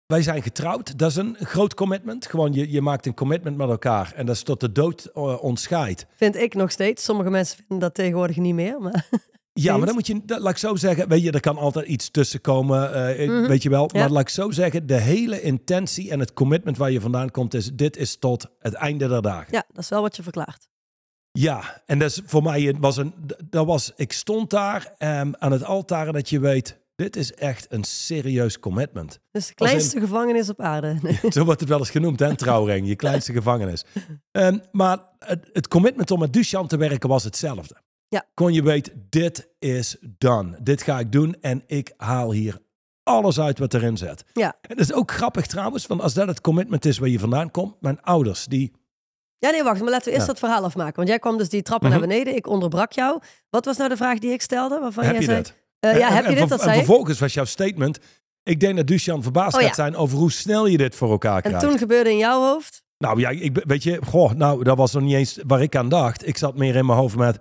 [0.06, 0.98] wij zijn getrouwd.
[0.98, 2.26] Dat is een groot commitment.
[2.26, 4.12] Gewoon, je, je maakt een commitment met elkaar.
[4.14, 6.06] En dat is tot de dood eh, ontscheidt.
[6.14, 7.04] Vind ik nog steeds.
[7.04, 8.80] Sommige mensen vinden dat tegenwoordig niet meer.
[8.80, 9.08] Maar
[9.62, 11.86] Ja, maar dan moet je, dat, laat ik zo zeggen, weet je, er kan altijd
[11.86, 13.46] iets tussen komen, eh, ik- Mhm.
[13.46, 13.90] weet je wel.
[13.92, 14.00] Ja.
[14.00, 17.54] Maar laat ik zo zeggen, de hele intentie en het commitment waar je vandaan komt,
[17.54, 19.46] is dit is tot het einde der dagen.
[19.50, 20.68] ja, dat is wel wat je verklaart.
[21.32, 23.14] Ja, en dat is voor mij was een,
[23.50, 27.32] dat was, ik stond daar ehm, aan het altaar en dat je weet, dit is
[27.34, 29.20] echt een serieus commitment.
[29.30, 30.96] Dus de in- kleinste gevangenis op aarde.
[31.30, 33.84] Zo wordt het wel eens genoemd, hè, trouwring, je kleinste gevangenis.
[34.30, 37.76] Ehm, maar het, het commitment om met Duchan te werken was hetzelfde.
[38.08, 38.24] Ja.
[38.34, 40.56] Kon je weet, dit is done.
[40.62, 42.58] Dit ga ik doen en ik haal hier
[43.02, 44.24] alles uit wat erin zit.
[44.32, 44.56] Ja.
[44.60, 47.50] En dat is ook grappig trouwens, want als dat het commitment is waar je vandaan
[47.50, 48.72] komt, mijn ouders, die
[49.40, 49.80] Ja, nee, wacht.
[49.80, 50.32] Maar laten we eerst Ja.
[50.32, 50.96] dat verhaal afmaken.
[50.96, 51.98] Want jij kwam dus die trappen Mhm.
[51.98, 52.36] naar beneden.
[52.36, 53.20] Ik onderbrak jou.
[53.50, 54.78] Wat was nou de vraag die ik stelde?
[54.80, 55.42] Waarvan heb jij je zei...
[55.42, 55.54] dat?
[55.80, 56.48] Eh, ja, En- heb je en dit?
[56.48, 57.98] Dat en zei vervolgens was jouw statement,
[58.42, 59.66] ik denk dat Duchan verbaasd Oh, ja.
[59.66, 61.60] gaat zijn over hoe snel je dit voor elkaar En krijgt.
[61.60, 62.82] toen gebeurde in jouw hoofd...
[62.98, 65.88] Nou ja, ik, weet je, goh, nou, dat was nog niet eens waar ik aan
[65.88, 66.26] dacht.
[66.26, 67.38] Ik zat meer in mijn hoofd met,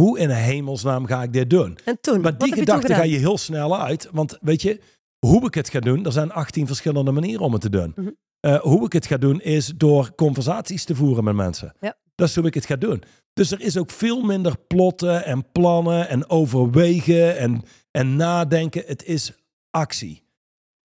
[0.00, 1.78] hoe in hemelsnaam ga ik dit doen?
[1.84, 2.20] En toen?
[2.20, 4.08] Maar die gedachte ga je heel snel uit.
[4.12, 4.80] Want weet je,
[5.18, 7.92] hoe ik het ga doen, er zijn 18 verschillende manieren om het te doen.
[7.96, 8.10] Mhm.
[8.40, 11.74] Eh, hoe ik het ga doen is door conversaties te voeren met mensen.
[11.80, 11.96] Ja.
[12.14, 13.02] Dat is hoe ik het ga doen.
[13.32, 18.82] Dus er is ook veel minder plotten en plannen en overwegen en, en nadenken.
[18.86, 19.32] Het is
[19.70, 20.22] actie.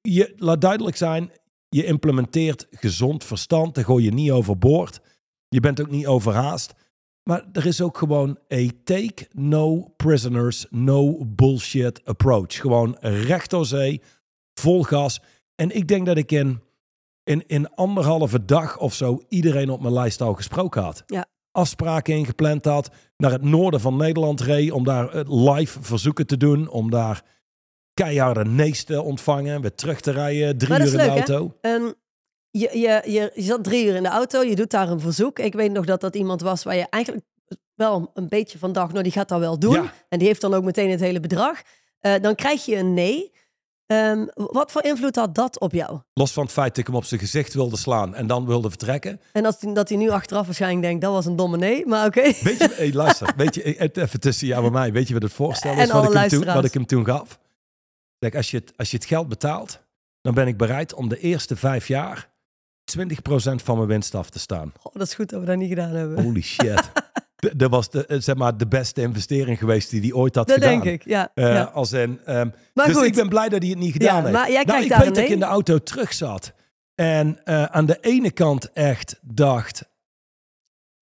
[0.02, 1.32] Je laat duidelijk zijn,
[1.70, 3.76] je implementeert gezond verstand.
[3.76, 5.02] Daar gooi je niet overboord.
[5.48, 6.74] Je bent ook niet overhaast.
[7.24, 12.56] Maar er is ook gewoon a take no prisoners, no bullshit approach.
[12.56, 14.02] Gewoon recht door zee,
[14.54, 15.22] vol gas.
[15.56, 16.62] En ik denk dat ik in,
[17.24, 21.04] in, in anderhalve dag of zo iedereen op mijn lijst al gesproken had.
[21.06, 21.26] Ja.
[21.52, 22.90] afspraken ingepland had.
[23.18, 26.70] Naar het noorden van Nederland reed om daar eh, live verzoeken te doen.
[26.70, 27.24] Om daar
[27.94, 29.62] keiharde nees te ontvangen.
[29.62, 30.58] Weer terug te rijden.
[30.58, 31.58] Drie uur in de leuk, auto.
[31.62, 31.92] Ehm,
[32.52, 35.40] je, je, je, je zat drie uur in de auto, je doet daar een verzoek.
[35.40, 37.26] Ik weet nog dat dat iemand was waar je eigenlijk
[37.76, 39.74] wel een beetje van dacht, nou die gaat dat wel doen.
[39.74, 39.94] Ja.
[40.10, 41.62] En die heeft dan ook meteen het hele bedrag.
[42.00, 43.32] Eh, dan krijg je een nee.
[43.86, 46.00] Ehm, wat voor invloed had dat op jou?
[46.14, 48.70] Los van het feit dat ik hem op zijn gezicht wilde slaan en dan wilde
[48.70, 49.22] vertrekken.
[49.32, 52.22] En dat, dat hij nu achteraf waarschijnlijk denkt, dat was een domme nee, maar oké.
[52.22, 55.24] Weet je, hey, luister, weet je, eh, even tussen jou en mij, weet je wat
[55.24, 57.40] het voorstel is wat ik, hem toen, wat ik hem toen gaf?
[58.20, 59.80] Kijk, als je, het, als je het geld betaalt,
[60.22, 62.31] dan ben ik bereid om de eerste vijf jaar
[62.98, 63.02] 20%
[63.64, 64.74] van mijn winst af te staan.
[64.80, 66.24] Goh, dat is goed dat we dat niet gedaan hebben.
[66.24, 66.92] Holy shit.
[67.58, 70.56] Dat was de, eh, zeg maar, de beste investering geweest die hij ooit had dat
[70.56, 70.70] gedaan.
[70.70, 71.32] denk ik, ja.
[71.34, 71.64] Eh, ja.
[71.64, 73.04] Als in, ehm, dus goed.
[73.04, 74.34] ik ben blij dat hij het niet gedaan Ja, heeft.
[74.34, 76.54] maar jij nou, ik daar weet dat ik in de auto terug zat.
[76.96, 79.90] En eh, aan de ene kant echt dacht...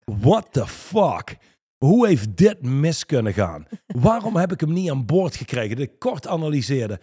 [0.04, 1.38] What the fuck?
[1.78, 3.68] Hoe heeft dit mis kunnen gaan?
[3.88, 5.76] Waarom heb ik hem niet aan boord gekregen?
[5.76, 7.00] Dat ik kort analyseerde.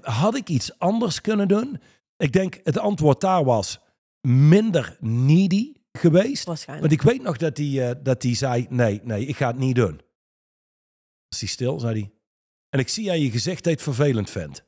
[0.00, 1.80] Had ik iets anders kunnen doen?
[2.16, 3.80] Ik denk het antwoord daar was
[4.26, 6.44] minder needy geweest.
[6.44, 6.88] Waarschijnlijk.
[6.90, 9.74] Want ik weet nog dat hij, eh, dat zei: Nee, nee, ik ga het niet
[9.74, 10.00] doen.
[11.28, 12.10] Was hij stil, zei hij.
[12.68, 13.38] En ik zie aan je je
[13.70, 14.64] het vervelend vindt.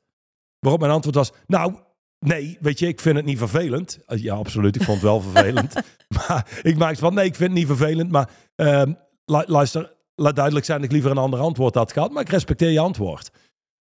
[0.58, 1.74] Waarop mijn antwoord was: Nou,
[2.18, 3.98] nee, weet je, ik vind het niet vervelend.
[4.06, 5.74] Eh, Ja, absoluut, ik vond het wel vervelend.
[6.16, 8.10] maar ik maakte van: Nee, ik vind het niet vervelend.
[8.10, 8.92] Maar ehm,
[9.24, 12.10] lu- luister, laat duidelijk zijn dat ik liever een ander antwoord had gehad.
[12.12, 13.30] Maar ik respecteer je antwoord.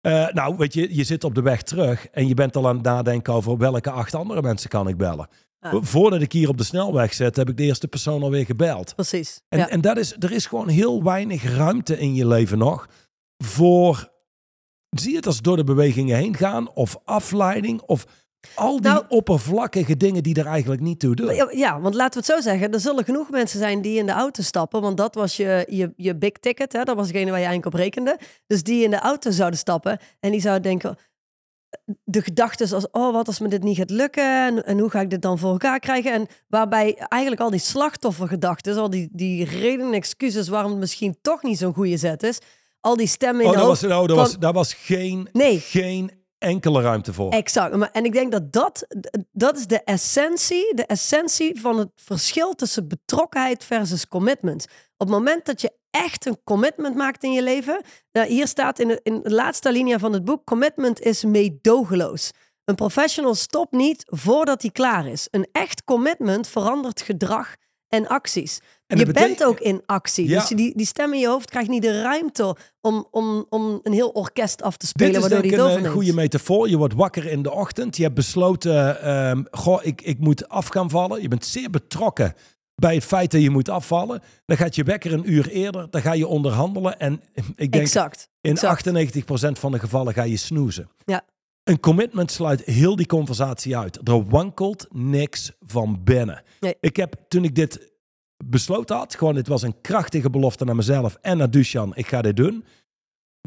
[0.01, 2.75] Eh, nou, weet je, je zit op de weg terug en je bent al aan
[2.75, 5.27] het nadenken over welke acht andere mensen kan ik bellen.
[5.59, 5.81] Ja.
[5.81, 8.95] Voordat ik hier op de snelweg zit, heb ik de eerste persoon alweer gebeld.
[8.95, 9.41] Precies.
[9.49, 9.69] En, ja.
[9.69, 12.87] en dat is, er is gewoon heel weinig ruimte in je leven nog
[13.43, 14.11] voor,
[14.89, 18.05] zie je het als door de bewegingen heen gaan of afleiding of
[18.55, 21.35] al die Nou- oppervlakkige dingen die er eigenlijk niet toe doen.
[21.35, 22.73] Ja, ja, want laten we het zo zeggen.
[22.73, 24.81] Er zullen genoeg mensen zijn die in de auto stappen.
[24.81, 26.73] Want dat was je, je, je big ticket.
[26.73, 26.83] Hè?
[26.83, 28.19] Dat was degene waar je eigenlijk op rekende.
[28.47, 29.99] Dus die in de auto zouden stappen.
[30.19, 30.97] En die zouden denken...
[32.03, 34.45] De gedachten als, oh, wat als me dit niet gaat lukken?
[34.45, 36.11] En, en hoe ga ik dit dan voor elkaar krijgen?
[36.11, 38.77] En waarbij eigenlijk al die slachtoffergedachten...
[38.77, 42.37] al die, die redenen en excuses waarom het misschien toch niet zo'n goede zet is...
[42.79, 45.59] al die stemmen in oh, de was, oh, daar, was, daar was geen, Nee.
[45.59, 47.31] geen enkele ruimte voor.
[47.31, 47.75] Exact.
[47.75, 48.87] Maar, en ik denk dat dat,
[49.31, 54.65] dat is de essentie, de essentie van het verschil tussen betrokkenheid versus commitment.
[54.97, 58.79] Op het moment dat je echt een commitment maakt in je leven, nou, hier staat
[58.79, 62.31] in de, in de laatste linia van het boek, commitment is meedogenloos.
[62.65, 65.27] Een professional stopt niet voordat hij klaar is.
[65.31, 67.55] Een echt commitment verandert gedrag
[67.87, 68.59] en acties.
[68.87, 70.27] En je bent ook in actie.
[70.27, 70.39] Ja.
[70.39, 73.93] Dus die, die stem in je hoofd krijgt niet de ruimte om, om, om een
[73.93, 75.95] heel orkest af te spelen, Dit is waardoor denk ik een, een overneemt.
[75.95, 76.69] goede metafoor.
[76.69, 77.97] Je wordt wakker in de ochtend.
[77.97, 81.21] Je hebt besloten, ehm, goh, ik, ik moet af gaan vallen.
[81.21, 82.35] Je bent zeer betrokken
[82.81, 84.21] bij het feit dat je moet afvallen.
[84.45, 85.89] Dan gaat je wekker een uur eerder.
[85.89, 86.99] Dan ga je onderhandelen.
[86.99, 87.21] En
[87.55, 88.29] ik denk, Exact.
[88.41, 88.87] in exact.
[88.87, 90.89] 98% van de gevallen ga je snoezen.
[91.05, 91.25] Ja.
[91.63, 94.07] Een commitment sluit heel die conversatie uit.
[94.07, 96.43] Er wankelt niks van binnen.
[96.59, 96.75] Nee.
[96.79, 97.91] Ik heb, toen ik dit
[98.45, 102.21] besloten had, gewoon het was een krachtige belofte naar mezelf en naar Dushan, ik ga
[102.21, 102.65] dit doen.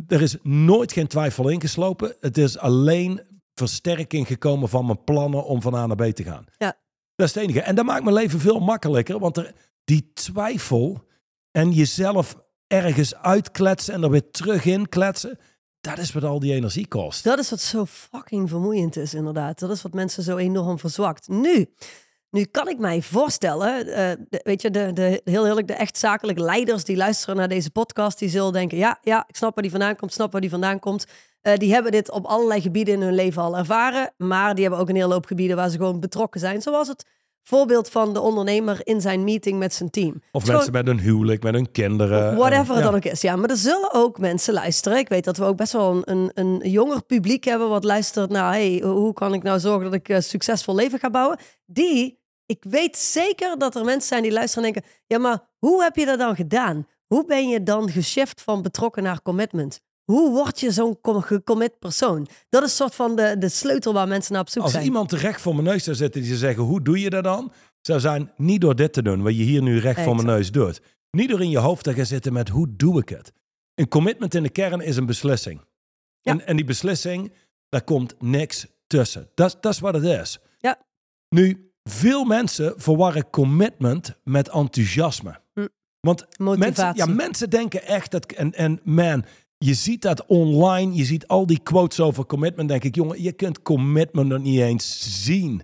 [0.09, 2.16] Er is nooit geen twijfel ingeslopen.
[2.21, 3.21] Het is alleen
[3.55, 6.45] versterking gekomen van mijn plannen om van A naar B te gaan.
[6.59, 6.77] Ja.
[7.20, 7.61] Dat is het enige.
[7.61, 9.52] En dat maakt mijn leven veel makkelijker, want er,
[9.85, 11.04] die twijfel
[11.50, 15.38] en jezelf ergens uitkletsen en er weer terug in kletsen,
[15.80, 17.24] dat is wat al die energie kost.
[17.24, 19.59] Dat is wat zo fucking vermoeiend is, inderdaad.
[19.59, 21.28] Dat is wat mensen zo enorm verzwakt.
[21.28, 21.66] Nu,
[22.30, 26.42] nu kan ik mij voorstellen, eh, weet je, de, de, heel eerlijk, de echt zakelijke
[26.42, 29.72] leiders die luisteren naar deze podcast, die zullen denken, ja, ja, ik snap waar die
[29.72, 31.06] vandaan komt, snap waar die vandaan komt.
[31.40, 34.81] Eh, die hebben dit op allerlei gebieden in hun leven al ervaren, maar die hebben
[34.81, 36.62] ook een hele hoop gebieden waar ze gewoon betrokken zijn.
[36.62, 37.07] Zoals het
[37.42, 40.22] voorbeeld van de ondernemer in zijn meeting met zijn team.
[40.33, 42.37] Of mensen met hun huwelijk, met hun kinderen.
[42.37, 42.85] Whatever eh, het ja.
[42.85, 43.20] dan ook is.
[43.20, 44.98] Ja, maar er zullen ook mensen luisteren.
[44.98, 48.31] Ik weet dat we ook best wel een, een, een jonger publiek hebben wat luistert
[48.31, 48.53] naar...
[48.53, 51.38] Hey, hoe kan ik nou zorgen dat ik een succesvol leven ga bouwen?
[51.66, 54.90] Die, ik weet zeker dat er mensen zijn die luisteren en denken...
[55.07, 56.87] Ja, maar hoe heb je dat dan gedaan?
[57.07, 59.81] Hoe ben je dan geshift van betrokken naar commitment?
[60.11, 62.29] Hoe word je zo'n com- gecommit persoon?
[62.49, 64.85] Dat is soort van de, de sleutel waar mensen naar op zoek Als zijn.
[64.85, 67.53] iemand recht voor mijn neus zou zitten die zou zeggen, hoe doe je dat dan?
[67.81, 70.51] Zou zijn, niet door dit te doen, wat je hier nu recht voor mijn neus
[70.51, 70.81] doet.
[71.11, 73.33] Niet door in je hoofd te gaan zitten met, hoe doe ik het?
[73.75, 75.61] Een commitment in de kern is een beslissing.
[76.20, 76.33] Ja.
[76.33, 77.33] En, en die beslissing,
[77.68, 79.31] daar komt niks tussen.
[79.35, 80.38] Dat, dat is wat het is.
[80.59, 80.79] Ja.
[81.29, 85.40] Nu, veel mensen verwarren commitment met enthousiasme.
[85.55, 85.66] Hm.
[86.01, 88.33] Want mensen, ja, mensen denken echt dat...
[88.33, 89.25] En, en man,
[89.64, 90.94] je ziet dat online.
[90.94, 92.68] Je ziet al die quotes over commitment.
[92.68, 95.62] denk ik, jongen, je kunt commitment nog niet eens zien.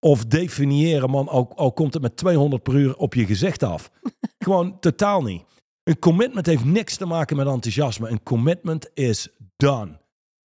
[0.00, 1.28] Of definiëren, man.
[1.28, 3.90] Al, al komt het met 200 per uur op je gezicht af.
[4.44, 5.44] Gewoon totaal niet.
[5.82, 8.08] Een commitment heeft niks te maken met enthousiasme.
[8.08, 10.00] Een commitment is done.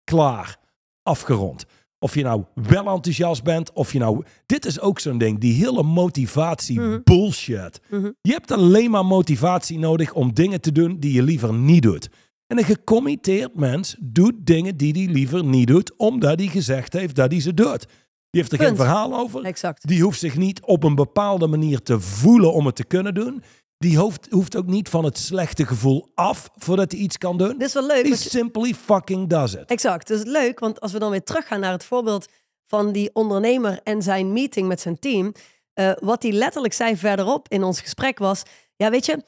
[0.05, 0.59] Klaar.
[1.03, 1.65] Afgerond.
[1.99, 4.25] Of je nou wel enthousiast bent, of je nou...
[4.47, 7.01] Dit is ook zo'n ding, die hele motivatie Mhm.
[7.05, 7.81] bullshit.
[7.91, 8.11] Mhm.
[8.21, 12.09] Je hebt alleen maar motivatie nodig om dingen te doen die je liever niet doet.
[12.47, 17.15] En een gecommitteerd mens doet dingen die hij liever niet doet, omdat hij gezegd heeft
[17.15, 17.87] dat hij ze doet.
[18.31, 19.45] Die heeft er geen verhaal over.
[19.45, 19.89] Exact.
[19.89, 23.43] Die hoeft zich niet op een bepaalde manier te voelen om het te kunnen doen.
[23.79, 27.59] Die hoeft, hoeft ook niet van het slechte gevoel af voordat hij iets kan doen.
[27.59, 28.03] Dit is wel leuk.
[28.03, 29.65] Die je- simply fucking does it.
[29.71, 30.07] Exact.
[30.07, 32.29] Dus leuk, want als we dan weer teruggaan naar het voorbeeld
[32.67, 35.33] van die ondernemer en zijn meeting met zijn team.
[35.75, 38.43] eh, wat hij letterlijk zei verderop in ons gesprek was:
[38.77, 39.25] Ja, weet je,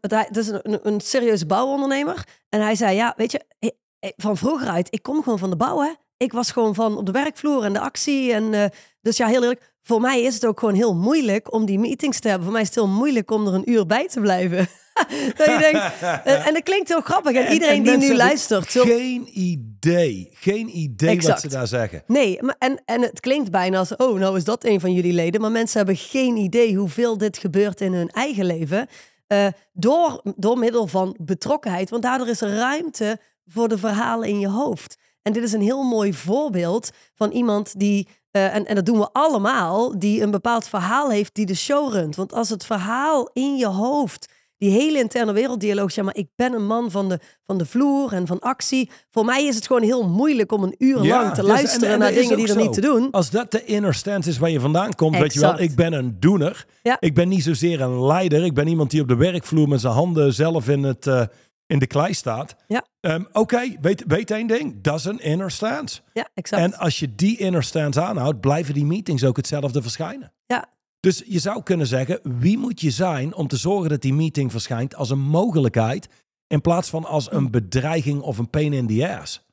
[0.00, 2.24] het, hij- het is een, een, een serieuze bouwondernemer.
[2.48, 5.50] En hij zei: Ja, weet je, eh, eh, van vroeger uit, ik kom gewoon van
[5.50, 5.90] de bouw, hè.
[6.16, 8.32] Ik was gewoon van op de werkvloer en de actie.
[8.32, 8.64] En, eh,
[9.00, 12.20] dus ja, heel eerlijk, voor mij is het ook gewoon heel moeilijk om die meetings
[12.20, 12.44] te hebben.
[12.44, 14.68] Voor mij is het heel moeilijk om er een uur bij te blijven.
[15.36, 15.92] dat je denkt,
[16.24, 17.32] en, en dat klinkt heel grappig.
[17.32, 20.28] En, En- iedereen en die nu luistert, zult- Geen idee.
[20.32, 22.02] Geen idee wat ze daar zeggen.
[22.06, 25.12] Nee, maar en, en het klinkt bijna als, oh, nou is dat een van jullie
[25.12, 25.40] leden.
[25.40, 28.86] Maar mensen hebben geen idee hoeveel dit gebeurt in hun eigen leven.
[29.26, 31.90] Eh, door, door middel van betrokkenheid.
[31.90, 34.98] Want daardoor is er ruimte voor de verhalen in je hoofd.
[35.22, 38.98] En dit is een heel mooi voorbeeld van iemand die, eh, en, en dat doen
[38.98, 42.16] we allemaal, die een bepaald verhaal heeft die de show runt.
[42.16, 46.52] Want als het verhaal in je hoofd, die hele interne werelddialoog, zeg maar, ik ben
[46.52, 48.90] een man van de, van de vloer en van actie.
[49.10, 51.86] Voor mij is het gewoon heel moeilijk om een uur Ja, lang te dus- luisteren
[51.88, 52.60] en- en naar dingen die er zo.
[52.60, 53.10] niet te doen.
[53.10, 55.92] Als dat de inner stance is waar je vandaan komt, weet je wel, ik ben
[55.92, 56.66] een doener.
[56.82, 56.96] Ja.
[57.00, 58.44] Ik ben niet zozeer een leider.
[58.44, 61.22] Ik ben iemand die op de werkvloer met zijn handen zelf in, het, eh,
[61.66, 62.56] in de klei staat.
[62.66, 62.84] Ja.
[63.00, 64.82] Ehm, Oké, weet, weet één ding.
[64.82, 66.00] Dat is een inner stance.
[66.12, 66.62] Ja, exact.
[66.62, 70.32] En als je die inner stance aanhoudt, blijven die meetings ook hetzelfde verschijnen.
[70.46, 70.64] ja,
[71.06, 74.50] Dus je zou kunnen zeggen, wie moet je zijn om te zorgen dat die meeting
[74.50, 76.08] verschijnt als een mogelijkheid
[76.46, 79.44] in plaats van als een bedreiging of een pain in the ass?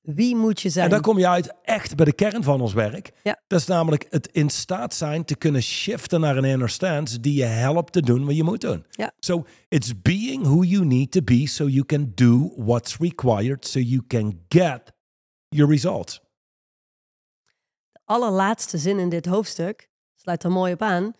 [0.00, 0.84] wie moet je zijn?
[0.84, 3.12] En dan kom je uit echt bij de kern van ons werk.
[3.22, 3.42] Ja.
[3.46, 7.34] Dat is namelijk het in staat zijn te kunnen shiften naar een inner stance die
[7.34, 8.86] je helpt te doen wat je moet doen.
[8.90, 9.12] Ja.
[9.18, 13.78] So it's being who you need to be so you can do what's required so
[13.78, 14.92] you can get
[15.48, 16.20] your results.
[17.92, 19.92] De allerlaatste zin in dit hoofdstuk
[20.24, 21.12] sluit er mooi op aan.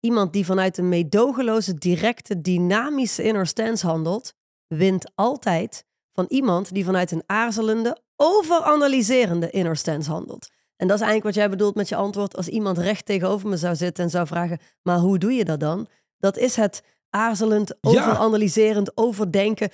[0.00, 4.32] Iemand die vanuit een meedogenloze, directe, dynamische inner stance handelt,
[4.66, 10.48] wint altijd van iemand die vanuit een aarzelende, overanalyserende inner stance handelt.
[10.76, 12.36] En dat is eigenlijk wat jij bedoelt met je antwoord.
[12.36, 15.60] Als iemand recht tegenover me zou zitten en zou vragen, maar hoe doe je dat
[15.60, 15.86] dan?
[16.18, 17.90] Dat is het aarzelend, Ja.
[17.90, 19.70] overanalyserend, overdenken.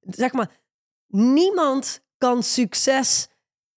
[0.00, 0.50] Zeg maar,
[1.08, 3.28] niemand kan succes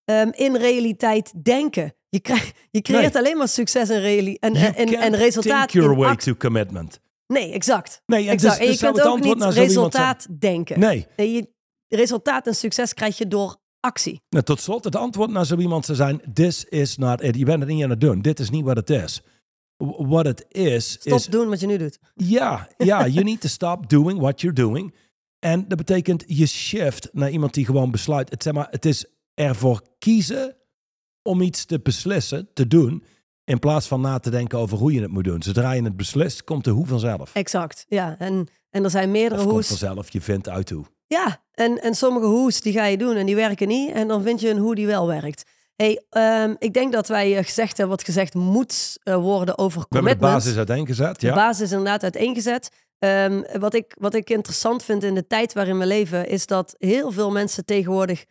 [0.05, 1.93] ehm, in realiteit denken.
[2.10, 3.24] Je, je creëert Nee.
[3.24, 7.00] alleen maar succes en, reali- en, en, en, resultaat Think your way to commitment.
[7.28, 8.02] Nee, exact.
[8.06, 8.54] Nee, en exact.
[8.54, 10.80] dus, en je dus kunt ook niet resultaat denken.
[10.80, 11.08] Nee.
[11.15, 11.50] Nee, je,
[11.88, 14.22] resultaat en succes krijg je door actie.
[14.30, 17.36] Nou, tot slot, het antwoord naar zo iemand zou zijn: This is not it.
[17.36, 18.22] Je bent het niet aan het doen.
[18.22, 19.22] Dit is niet wat het is.
[19.98, 22.00] Wat het is, Stop is doen wat je nu doet.
[22.13, 24.96] Ja, ja, you need to stop doing what you're doing.
[25.39, 28.30] En dat betekent je shift naar iemand die gewoon besluit.
[28.30, 30.57] Het, zeg maar, het is ervoor kiezen
[31.28, 33.04] om iets te beslissen, te doen,
[33.44, 35.44] in plaats van na te denken over hoe je het moet doen.
[35.44, 37.34] Zodra je het beslist, komt de hoe vanzelf.
[37.34, 37.86] Exact.
[37.88, 39.68] Ja, en, en er zijn meerdere komt hoes.
[39.68, 40.86] vanzelf, je vindt uit hoe.
[41.08, 43.92] Ja, en, en sommige hoes die ga je doen en die werken niet.
[43.92, 45.44] En dan vind je een hoe die wel werkt.
[45.76, 49.80] Hey, ehm, ik denk dat wij eh, gezegd hebben wat gezegd moet eh, worden over
[49.80, 50.44] We hebben de commitment.
[50.44, 51.34] basis uiteengezet, De ja.
[51.36, 52.70] basis is inderdaad uiteengezet.
[53.00, 56.76] Ehm, wat, ik, wat ik interessant vind in de tijd waarin we leven, is dat
[56.78, 58.26] heel veel mensen tegenwoordig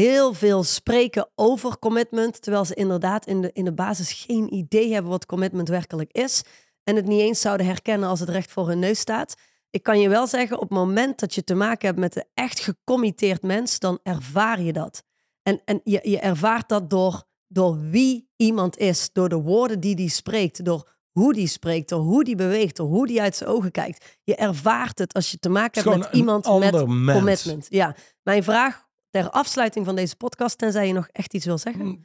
[0.00, 4.92] heel veel spreken over commitment, terwijl ze inderdaad in de, in de basis geen idee
[4.92, 6.42] hebben wat commitment werkelijk is
[6.84, 9.34] en het niet eens zouden herkennen als het recht voor hun neus staat.
[9.70, 12.24] Ik kan je wel zeggen, op het moment dat je te maken hebt met een
[12.34, 15.02] echt gecommitteerd mens, dan ervaar je dat.
[15.42, 19.94] En, en je, je ervaart dat door, door wie iemand is, door de woorden die
[19.94, 23.50] die spreekt, door hoe die spreekt, door hoe die beweegt, door hoe die uit zijn
[23.50, 24.18] ogen kijkt.
[24.22, 27.18] Je ervaart het als je te maken hebt met iemand met mens.
[27.18, 27.66] commitment.
[27.68, 28.85] Ja, mijn vraag
[29.22, 31.84] ter afsluiting van deze podcast, tenzij je nog echt iets wil zeggen.
[31.86, 32.04] Mm.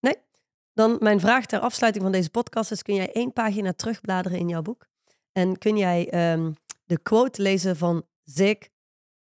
[0.00, 0.16] Nee?
[0.72, 4.48] Dan mijn vraag ter afsluiting van deze podcast is: kun jij één pagina terugbladeren in
[4.48, 4.86] jouw boek?
[5.32, 6.52] En kun jij ehm,
[6.84, 8.56] de quote lezen van Zig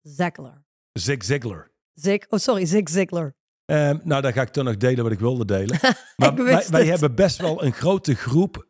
[0.01, 0.64] Ziglar?
[0.91, 1.72] Zig Ziglar.
[1.93, 3.34] Zig, oh sorry, Zig Ziglar.
[3.66, 5.80] Ehm, nou, dan ga ik toch nog delen wat ik wilde delen.
[6.16, 8.68] Maar wij, wij hebben best wel een grote groep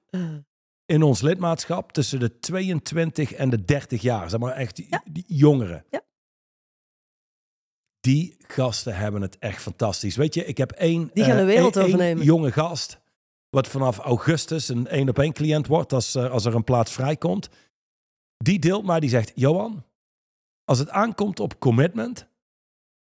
[0.86, 4.30] in ons lidmaatschap tussen de 22 en de 30 jaar.
[4.30, 5.04] Zeg maar echt die, Ja.
[5.12, 5.86] die jongeren.
[5.90, 6.02] Ja.
[8.06, 10.16] Die gasten hebben het echt fantastisch.
[10.16, 12.24] Weet je, ik heb één, Die gaan de eh, wereld één overnemen.
[12.24, 13.00] jonge gast,
[13.50, 16.92] wat vanaf augustus een één op één cliënt wordt als, eh, als er een plaats
[16.92, 17.50] vrijkomt.
[18.38, 19.84] die deelt mij, die zegt, Johan,
[20.64, 22.28] als het aankomt op commitment,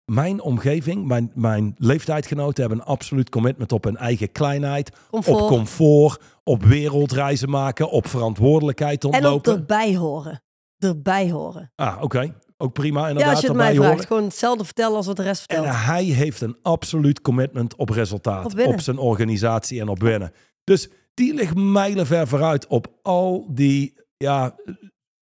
[0.05, 5.41] mijn omgeving, mijn, mijn leeftijdgenoten hebben een absoluut commitment op hun eigen kleinheid, Comfort.
[5.41, 9.53] op comfort, op wereldreizen maken, op verantwoordelijkheid en op ontlopen.
[9.53, 10.43] erbij horen.
[10.79, 11.73] Erbij horen.
[11.75, 12.35] Ah, oké.
[12.63, 13.91] Ook prima Ja, inderdaad als je het mij horen.
[13.91, 14.07] vraagt.
[14.07, 15.85] Gewoon hetzelfde vertellen als wat de rest En vertelt.
[15.85, 18.45] hij heeft een absoluut commitment op resultaat.
[18.45, 20.33] Op Op, zijn organisatie en op winnen.
[20.65, 24.57] Dus die ligt mijlenver vooruit op al die ja,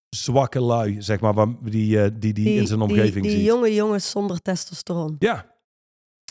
[0.09, 3.45] zwakke lui, zeg maar, waar- die, eh, die, die, in zijn omgeving die, die ziet.
[3.45, 5.15] jonge jongens zonder testosteron.
[5.19, 5.55] Ja.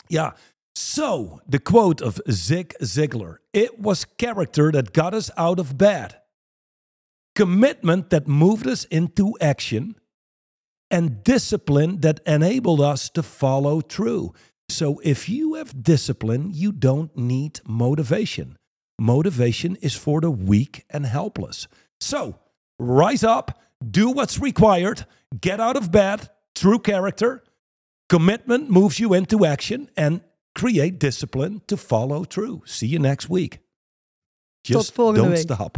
[0.07, 0.35] Ja.
[0.79, 3.41] So, the quote of Zig Ziglar.
[3.49, 6.19] It was character that got us out of bed.
[7.39, 9.95] Commitment that moved us into action.
[10.91, 14.33] And discipline that enabled us to follow through.
[14.69, 18.57] So, if you have discipline, you don't need motivation.
[18.99, 21.67] Motivation is for the weak and helpless.
[21.99, 22.39] So,
[22.77, 25.05] rise up, do what's required,
[25.39, 27.43] get out of bed, true character,
[28.11, 30.19] Commitment moves you into action and
[30.53, 32.61] create discipline to follow through.
[32.65, 33.59] See you next week.
[34.65, 35.37] Just don't week.
[35.37, 35.77] stop.